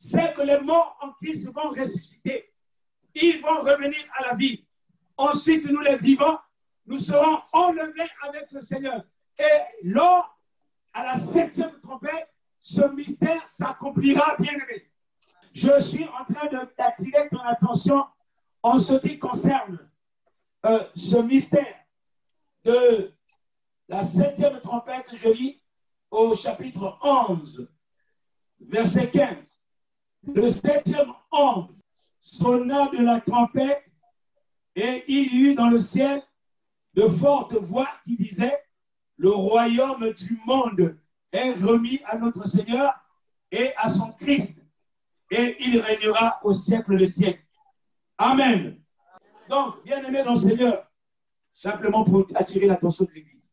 c'est 0.00 0.32
que 0.32 0.40
les 0.40 0.58
morts 0.60 0.96
en 1.02 1.12
Christ 1.12 1.52
vont 1.52 1.70
ressusciter. 1.70 2.50
Ils 3.14 3.42
vont 3.42 3.60
revenir 3.60 4.02
à 4.16 4.28
la 4.28 4.34
vie. 4.34 4.66
Ensuite, 5.18 5.70
nous 5.70 5.82
les 5.82 5.98
vivants, 5.98 6.38
nous 6.86 6.98
serons 6.98 7.42
enlevés 7.52 8.08
avec 8.26 8.50
le 8.50 8.60
Seigneur. 8.60 9.04
Et 9.38 9.60
lors, 9.82 10.39
à 10.92 11.04
la 11.04 11.16
septième 11.16 11.78
trompette, 11.80 12.28
ce 12.60 12.82
mystère 12.94 13.46
s'accomplira, 13.46 14.36
bien 14.38 14.52
aimé. 14.52 14.90
Je 15.52 15.80
suis 15.80 16.04
en 16.04 16.32
train 16.32 16.46
d'attirer 16.78 17.28
ton 17.30 17.40
attention 17.40 18.04
en 18.62 18.78
ce 18.78 18.94
qui 18.94 19.18
concerne 19.18 19.78
euh, 20.66 20.84
ce 20.94 21.16
mystère 21.16 21.76
de 22.64 23.12
La 23.88 24.02
septième 24.02 24.60
trompette, 24.60 25.06
je 25.14 25.28
lis 25.28 25.62
au 26.10 26.34
chapitre 26.34 26.98
11, 27.02 27.68
verset 28.60 29.10
15. 29.10 29.58
Le 30.34 30.48
septième 30.48 31.12
ange 31.30 31.70
sonna 32.20 32.88
de 32.88 32.98
la 32.98 33.20
trompette 33.20 33.82
et 34.76 35.04
il 35.08 35.34
y 35.34 35.38
eut 35.48 35.54
dans 35.54 35.70
le 35.70 35.78
ciel 35.78 36.22
de 36.94 37.08
fortes 37.08 37.54
voix 37.54 37.88
qui 38.04 38.16
disaient, 38.16 38.62
le 39.20 39.32
royaume 39.32 40.14
du 40.14 40.40
monde 40.46 40.96
est 41.30 41.52
remis 41.52 42.00
à 42.06 42.16
notre 42.16 42.46
Seigneur 42.48 42.94
et 43.52 43.74
à 43.76 43.86
son 43.90 44.12
Christ, 44.12 44.58
et 45.30 45.56
il 45.60 45.78
régnera 45.78 46.40
au 46.42 46.52
siècle 46.52 46.96
des 46.96 47.06
siècles. 47.06 47.44
Amen. 48.16 48.80
Donc, 49.50 49.84
bien 49.84 50.02
aimé 50.04 50.22
dans 50.24 50.32
le 50.32 50.40
Seigneur, 50.40 50.90
simplement 51.52 52.02
pour 52.02 52.26
attirer 52.34 52.66
l'attention 52.66 53.04
de 53.04 53.10
l'Église, 53.10 53.52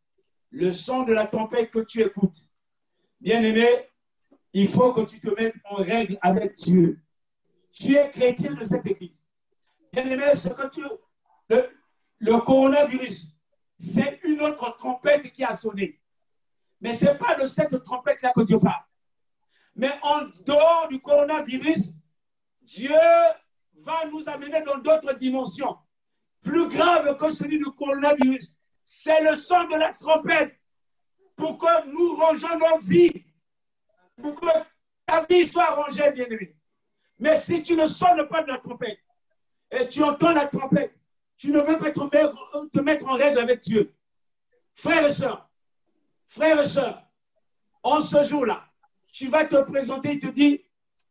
le 0.52 0.72
son 0.72 1.04
de 1.04 1.12
la 1.12 1.28
tempête 1.28 1.70
que 1.70 1.80
tu 1.80 2.02
écoutes, 2.02 2.48
bien 3.20 3.44
aimé, 3.44 3.68
il 4.54 4.70
faut 4.70 4.94
que 4.94 5.02
tu 5.02 5.20
te 5.20 5.30
mettes 5.36 5.58
en 5.66 5.76
règle 5.76 6.18
avec 6.22 6.54
Dieu. 6.54 7.02
Tu 7.74 7.94
es 7.96 8.10
chrétien 8.12 8.54
de 8.54 8.64
cette 8.64 8.86
Église. 8.86 9.28
Bien 9.92 10.10
aimé, 10.10 10.34
ce 10.34 10.48
que 10.48 10.70
tu, 10.70 10.82
le, 11.50 11.70
le 12.20 12.38
coronavirus, 12.40 13.37
c'est 13.78 14.20
une 14.24 14.42
autre 14.42 14.76
trompette 14.78 15.32
qui 15.32 15.44
a 15.44 15.54
sonné. 15.54 16.00
Mais 16.82 16.94
ce 16.94 17.06
n'est 17.06 17.18
pas 17.18 17.36
de 17.36 17.46
cette 17.46 17.84
trompette-là 17.84 18.34
que 18.36 18.42
Dieu 18.42 18.60
parle. 18.60 18.84
Mais 19.76 19.92
en 20.02 20.24
dehors 20.46 20.88
du 20.90 21.00
coronavirus, 21.00 21.94
Dieu 22.62 23.00
va 23.76 24.06
nous 24.12 24.28
amener 24.28 24.62
dans 24.62 24.78
d'autres 24.80 25.14
dimensions, 25.14 25.78
plus 26.42 26.68
graves 26.70 27.18
que 27.18 27.30
celui 27.30 27.60
du 27.60 27.66
coronavirus. 27.66 28.54
C'est 28.84 29.22
le 29.22 29.36
son 29.36 29.66
de 29.66 29.76
la 29.76 29.94
trompette 29.94 30.60
pour 31.36 31.58
que 31.60 31.88
nous 31.88 32.16
rangeons 32.16 32.58
nos 32.58 32.80
vies, 32.80 33.26
pour 34.22 34.36
que 34.36 34.48
ta 35.06 35.24
vie 35.26 35.48
soit 35.48 35.76
rangée, 35.76 36.12
bien 36.12 36.26
aimé. 36.26 36.56
Mais 37.20 37.36
si 37.36 37.62
tu 37.64 37.76
ne 37.76 37.88
sonnes 37.88 38.28
pas 38.28 38.44
de 38.44 38.48
la 38.48 38.58
trompette 38.58 39.00
et 39.72 39.88
tu 39.88 40.04
entends 40.04 40.34
la 40.34 40.48
trompette, 40.48 40.97
tu 41.38 41.52
ne 41.52 41.60
veux 41.60 41.78
pas 41.78 41.92
te 41.92 42.80
mettre 42.80 43.08
en 43.08 43.14
règle 43.14 43.40
avec 43.40 43.62
Dieu. 43.62 43.94
Frères 44.74 45.06
et 45.06 45.10
sœurs, 45.10 45.50
frères 46.28 46.60
et 46.60 46.68
sœurs, 46.68 47.02
en 47.84 48.02
ce 48.02 48.24
jour-là, 48.24 48.66
tu 49.12 49.28
vas 49.28 49.46
te 49.46 49.62
présenter 49.62 50.14
et 50.14 50.20
te 50.20 50.28
dire, 50.28 50.60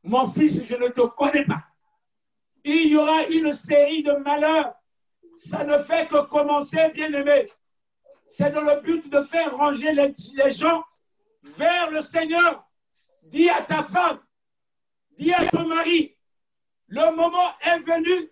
mon 0.02 0.28
fils, 0.30 0.62
je 0.64 0.74
ne 0.74 0.88
te 0.88 1.00
connais 1.00 1.44
pas. 1.44 1.64
Il 2.64 2.88
y 2.88 2.96
aura 2.96 3.24
une 3.26 3.52
série 3.52 4.02
de 4.02 4.12
malheurs. 4.12 4.74
Ça 5.36 5.64
ne 5.64 5.78
fait 5.78 6.08
que 6.08 6.24
commencer, 6.26 6.90
bien 6.94 7.12
aimé. 7.12 7.48
C'est 8.28 8.50
dans 8.50 8.62
le 8.62 8.80
but 8.80 9.08
de 9.08 9.22
faire 9.22 9.56
ranger 9.56 9.92
les 9.92 10.50
gens 10.50 10.84
vers 11.42 11.90
le 11.90 12.00
Seigneur. 12.00 12.64
Dis 13.22 13.48
à 13.48 13.62
ta 13.62 13.82
femme, 13.82 14.20
dis 15.16 15.32
à 15.32 15.46
ton 15.46 15.66
mari, 15.66 16.16
le 16.88 17.14
moment 17.14 17.52
est 17.60 17.78
venu 17.80 18.30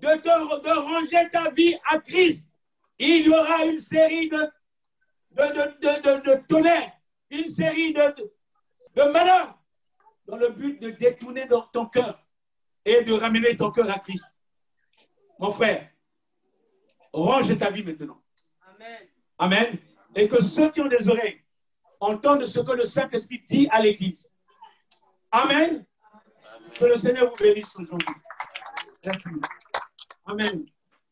de, 0.00 0.16
te, 0.20 0.62
de 0.62 0.78
ranger 0.78 1.30
ta 1.30 1.50
vie 1.50 1.76
à 1.86 1.98
Christ. 1.98 2.50
Il 2.98 3.26
y 3.26 3.28
aura 3.30 3.64
une 3.64 3.78
série 3.78 4.28
de, 4.28 4.50
de, 5.32 5.42
de, 5.42 6.30
de 6.30 6.46
tonnerres, 6.46 6.92
une 7.30 7.48
série 7.48 7.92
de, 7.92 8.14
de 8.94 9.02
malheurs 9.12 9.58
dans 10.26 10.36
le 10.36 10.48
but 10.50 10.80
de 10.80 10.90
détourner 10.90 11.46
dans 11.46 11.62
ton 11.62 11.86
cœur 11.86 12.22
et 12.84 13.02
de 13.02 13.12
ramener 13.12 13.56
ton 13.56 13.70
cœur 13.70 13.90
à 13.90 13.98
Christ. 13.98 14.26
Mon 15.38 15.50
frère, 15.50 15.90
range 17.12 17.56
ta 17.58 17.70
vie 17.70 17.84
maintenant. 17.84 18.22
Amen. 18.74 19.08
Amen. 19.38 19.78
Et 20.14 20.28
que 20.28 20.42
ceux 20.42 20.70
qui 20.70 20.80
ont 20.80 20.88
des 20.88 21.08
oreilles 21.08 21.42
entendent 22.00 22.46
ce 22.46 22.60
que 22.60 22.72
le 22.72 22.84
Saint-Esprit 22.84 23.42
dit 23.48 23.68
à 23.70 23.80
l'Église. 23.80 24.32
Amen. 25.30 25.84
Que 26.74 26.84
le 26.86 26.96
Seigneur 26.96 27.30
vous 27.30 27.36
bénisse 27.36 27.76
aujourd'hui. 27.78 28.14
Merci. 29.04 29.30
Amen. 30.28 30.68